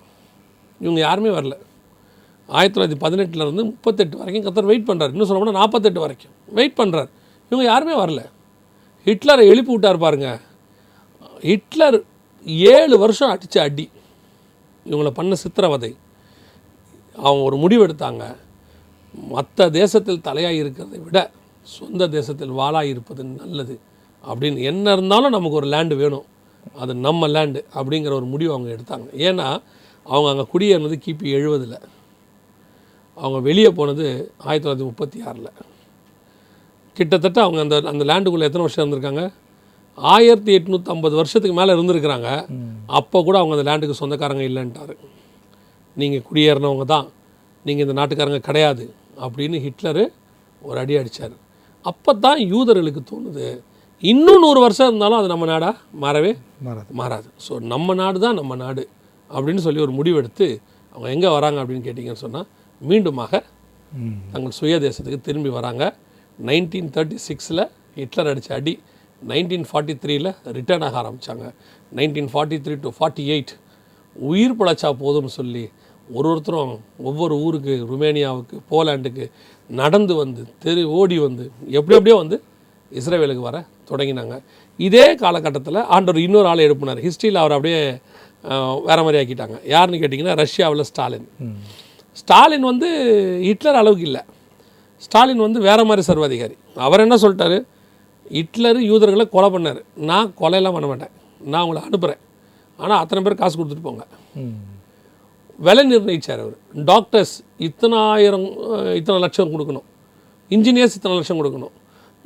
[0.80, 1.56] இவங்க யாருமே வரல.
[2.46, 7.08] ஆயிரத்தி தொள்ளாயிரத்தி பதினெட்டுலேருந்து முப்பத்தெட்டு வரைக்கும் கத்தர் வெயிட் பண்ணுறாரு இன்னும் சொல்ல நாற்பத்தெட்டு வரைக்கும் வெயிட் பண்ணுறார்
[7.50, 8.24] இவங்க யாருமே வரல.
[9.04, 10.40] ஹிட்லரை எழுப்பி விட்டார் பாருங்க.
[11.40, 12.02] ஹிட்லர்
[12.44, 13.90] ஏழு வருஷம் அடித்த அடி.
[14.86, 15.96] இவங்களை பண்ண சித்திரவதை.
[17.16, 18.36] அவங்க ஒரு முடிவு எடுத்தாங்க
[19.28, 21.30] மற்ற தேசத்தில் தலையாக இருக்கிறதை விட
[21.76, 23.74] சொந்த தேசத்தில் வாளாக இருப்பது நல்லது.
[24.28, 26.26] அப்படின்னு என்ன இருந்தாலும் நமக்கு ஒரு லேண்டு வேணும்.
[26.76, 29.08] அது நம்ம லேண்டு அப்படிங்கிற ஒரு முடிவு அவங்க எடுத்தாங்க.
[29.26, 29.46] ஏன்னா
[30.04, 31.78] அவங்க அங்கே குடியேறினது கிபி எழுபதில்
[33.14, 35.50] அவங்க வெளியே போனது ஆயிரத்தி தொள்ளாயிரத்தி முப்பத்தி ஆறில்.
[36.96, 39.32] கிட்டத்தட்ட அவங்க அந்த அந்த லேண்டுக்குள்ளே எத்தனை வருஷம் இருந்திருக்காங்க?
[39.94, 42.28] ஆயிரத்தி எட்நூற்றம்பது வருஷத்துக்கு மேலே இருந்திருக்கிறாங்க.
[42.86, 44.96] அப்போ கூட அவங்க அந்த லேண்டுக்கு சொந்தக்காரங்க இல்லைன்ட்டாரு.
[45.96, 47.08] நீங்கள் குடியேறினவங்க தான்.
[47.64, 48.84] நீங்கள் இந்த நாட்டுக்காரங்க கிடையாது.
[49.20, 50.04] அப்படின்னு ஹிட்லரு
[50.62, 51.36] ஒரு அடி அடித்தார்
[51.90, 53.46] அப்போ தான் யூதர்களுக்கு தோணுது.
[54.02, 55.70] இன்னும் நூறு வருஷம் இருந்தாலும் அது நம்ம நாடா
[56.04, 56.32] மாறவே
[56.66, 56.90] மாறாது.
[57.00, 57.28] மாறாது.
[57.46, 58.84] ஸோ நம்ம நாடு தான் நம்ம நாடு
[59.30, 60.46] அப்படின்னு சொல்லி ஒரு முடிவெடுத்து
[60.94, 62.46] அவங்க எங்கே வராங்க அப்படின்னு கேட்டிங்கன்னு சொன்னால்
[62.80, 63.32] மீண்டுமாக.
[64.32, 65.84] தங்கள் சுய தேசத்துக்கு திரும்பி வராங்க.
[66.38, 67.64] நைன்டீன் தேர்ட்டி சிக்ஸில்
[67.98, 68.74] ஹிட்லர் அடித்த அடி
[69.22, 71.46] நைன்டீன் ஃபார்ட்டி த்ரீல ரிட்டர்ன் ஆக ஆரம்பித்தாங்க
[71.92, 73.52] nineteen forty three to forty eight
[74.16, 75.64] உயிர் பிழைச்சா போதும்னு சொல்லி
[76.08, 76.74] ஒரு ஒருத்தரும்
[77.08, 79.24] ஒவ்வொரு ஊருக்கு ருமேனியாவுக்கு போலாண்டுக்கு
[79.80, 81.44] நடந்து வந்து தெரு ஓடி வந்து
[81.78, 82.36] எப்படி எப்படியோ வந்து
[82.98, 83.56] இஸ்ரேவேலுக்கு வர
[83.90, 84.34] தொடங்கினாங்க.
[84.86, 87.00] இதே காலகட்டத்தில் ஆண்டவர் இன்னொரு ஆளை எழுப்பினார்.
[87.06, 87.80] ஹிஸ்ட்ரியில் அவர் அப்படியே
[88.88, 89.56] வேற மாதிரி ஆக்கிட்டாங்க.
[89.74, 91.26] யாருன்னு கேட்டிங்கன்னா ரஷ்யாவில் ஸ்டாலின்.
[92.20, 92.88] ஸ்டாலின் வந்து
[93.48, 94.22] ஹிட்லர் அளவுக்கு இல்லை.
[95.06, 96.56] ஸ்டாலின் வந்து வேற மாதிரி சர்வாதிகாரி.
[96.86, 97.58] அவர் என்ன சொல்லிட்டாரு?
[98.38, 99.82] ஹிட்லர் யூதர்களை கொலை பண்ணார்.
[100.10, 101.14] நான் கொலையெல்லாம் பண்ண மாட்டேன்.
[101.52, 102.22] நான் உங்களை அனுப்புகிறேன்
[102.78, 104.04] ஆனால் அத்தனை பேர் காசு கொடுத்துட்டு போங்க.
[105.66, 106.56] விலை நிர்ணயிச்சார் அவர்.
[106.90, 107.34] டாக்டர்ஸ்
[107.66, 108.48] இத்தனாயிரம்
[108.98, 109.86] இத்தனை லட்சம் கொடுக்கணும்.
[110.56, 111.74] இன்ஜினியர்ஸ் இத்தனை லட்சம் கொடுக்கணும்.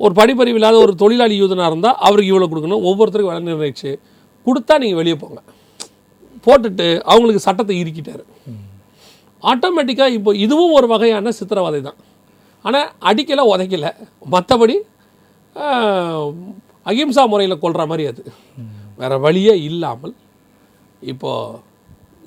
[0.03, 2.83] ஒரு படிப்பறிவு இல்லாத ஒரு தொழிலாளி யூதனாக இருந்தால் அவருக்கு இவ்வளோ கொடுக்கணும்.
[2.89, 3.91] ஒவ்வொருத்தருக்கும் விலை நிர்ணயிச்சு
[4.47, 5.39] கொடுத்தா நீங்கள் வெளியே போங்க.
[6.45, 8.23] போட்டுட்டு அவங்களுக்கு சட்டத்தை இறுக்கிட்டார்.
[9.51, 11.99] ஆட்டோமேட்டிக்காக இப்போ இதுவும் ஒரு வகையான சித்திரவதை தான்.
[12.65, 13.91] ஆனால் அடிக்கலை உதைக்கலை.
[14.33, 14.75] மற்றபடி
[16.89, 18.21] அகிம்சா முறையில் கொள்கிற மாதிரி அது.
[19.01, 20.15] வேறு வழியே இல்லாமல்
[21.11, 21.71] இப்போது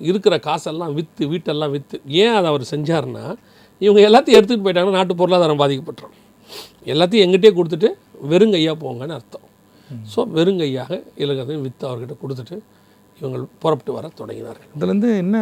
[0.08, 3.24] இருக்கிற காசெல்லாம் விற்று வீட்டெல்லாம் விற்று ஏன் அதை அவர் செஞ்சாருன்னா
[3.80, 6.14] இவங்க எல்லாத்தையும் எடுத்துகிட்டு போயிட்டாங்கன்னா நாட்டு பொருளாதாரம் பாதிக்கப்பட்டுரும்.
[6.92, 7.88] எல்லாத்தையும் எங்கிட்டே கொடுத்துட்டு
[8.32, 9.46] வெறுங்கையா போங்கன்னு அர்த்தம்.
[10.12, 12.56] ஸோ வெறுங்கையாக இலங்கையும் விற்று அவர்கிட்ட கொடுத்துட்டு
[13.20, 14.70] இவங்க புறப்பட்டு வர தொடங்கினார்கள்.
[14.76, 15.36] இதுலேருந்து என்ன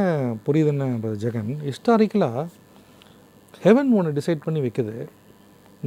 [0.47, 1.53] புரியுதுன்னு ஜெகன்?
[1.69, 2.45] ஹிஸ்டாரிக்கலாக
[3.65, 4.95] ஹெவன் ஒன்று டிசைட் பண்ணி வைக்குது.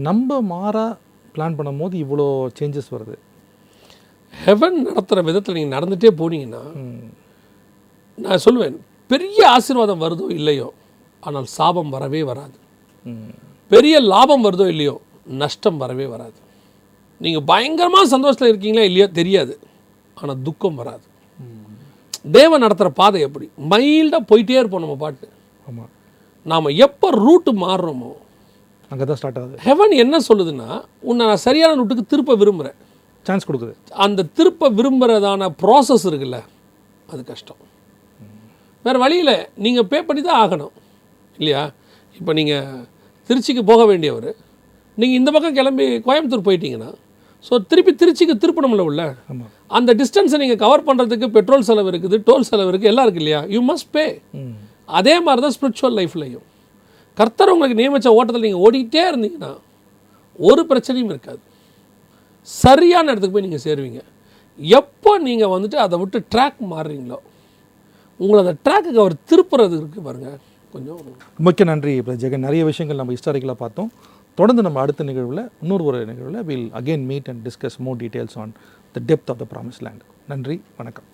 [0.07, 0.85] நம்ம மாறா
[1.33, 2.25] பிளான் பண்ணும்போது இவ்வளோ
[2.59, 3.15] சேஞ்சஸ் வருது.
[4.33, 6.63] ஹெவன் நடத்துகிற விதத்தில் நீங்கள் நடந்துகிட்டே போனீங்கன்னா.
[8.25, 8.77] நான் சொல்லுவேன்
[9.11, 10.67] பெரிய ஆசீர்வாதம் வருதோ இல்லையோ
[11.23, 12.57] ஆனால் சாபம் வரவே வராது.
[13.71, 14.95] பெரிய லாபம் வருதோ இல்லையோ
[15.41, 16.37] நஷ்டம் வரவே வராது.
[17.21, 19.53] நீங்கள் பயங்கரமாக சந்தோஷத்தில் இருக்கீங்களா இல்லையோ தெரியாது
[20.17, 21.05] ஆனால் துக்கம் வராது.
[22.37, 23.45] தேவன் நடத்துகிற பாதை எப்படி?
[23.71, 25.27] மைல்டாக போயிட்டே இருப்போம் நம்ம பாட்டு.
[25.69, 25.91] ஆமாம்
[26.51, 28.11] நாம் எப்போ ரூட்டு மாறுறோமோ
[28.91, 29.57] அங்கே தான் ஸ்டார்ட் ஆகுது.
[29.67, 30.69] ஹெவன் என்ன சொல்லுதுன்னா
[31.09, 32.77] உன்னை நான் சரியான ரூட்டுக்கு திருப்ப விரும்புகிறேன்
[33.25, 33.73] சான்ஸ் கொடுக்குது.
[34.05, 36.39] அந்த திருப்ப விரும்புகிறதான ப்ராசஸ் இருக்குல்ல
[37.13, 37.59] அது கஷ்டம்.
[38.87, 40.73] வேறு வழியில் நீங்கள் பே பண்ணி தான் ஆகணும்.
[41.39, 41.63] இல்லையா?
[42.19, 42.83] இப்போ நீங்கள்
[43.29, 44.29] திருச்சிக்கு போக வேண்டியவர்.
[45.01, 46.91] நீங்கள் இந்த பக்கம் கிளம்பி கோயம்புத்தூர் போயிட்டீங்கன்னா
[47.47, 49.01] ஸோ திருப்பி திருச்சிக்கு திருப்பணும்ல உள்ள
[49.77, 53.41] அந்த டிஸ்டன்ஸை நீங்கள் கவர் பண்ணுறதுக்கு பெட்ரோல் செலவு இருக்குது டோல் செலவு இருக்குது எல்லாம் இருக்கு இல்லையா?
[53.53, 54.05] யூ மஸ்ட் பே
[54.99, 56.45] அதே மாதிரி தான் ஸ்பிரிச்சுவல் லைஃப்லையும்
[57.17, 59.51] கர்த்தர் உங்களுக்கு நியமித்த ஓட்டத்தில் நீங்கள் ஓடிக்கிட்டே இருந்தீங்கன்னா
[60.39, 61.41] ஒரு பிரச்சனையும் இருக்காது.
[62.47, 64.01] சரியான இடத்துக்கு போய் நீங்கள் சேருவீங்க.
[64.79, 67.19] எப்போ நீங்கள் வந்துட்டு அதை விட்டு ட்ராக் மாறுறீங்களோ
[68.23, 70.37] உங்களை அந்த ட்ராக்குக்கு அவர் திருப்புறது இருக்குது பாருங்கள்
[70.75, 71.01] கொஞ்சம்
[71.45, 72.45] மிக்க நன்றி ஜெகன்.
[72.47, 73.89] நிறைய விஷயங்கள் நம்ம ஹிஸ்டாரிக்கலாக பார்த்தோம்.
[74.39, 78.53] தொடர்ந்து நம்ம அடுத்த நிகழ்வில் இன்னொரு ஒரு நிகழ்வில் will again meet and discuss more details on
[78.95, 80.03] the depth of the promise land
[80.33, 81.07] நன்றி வணக்கம்.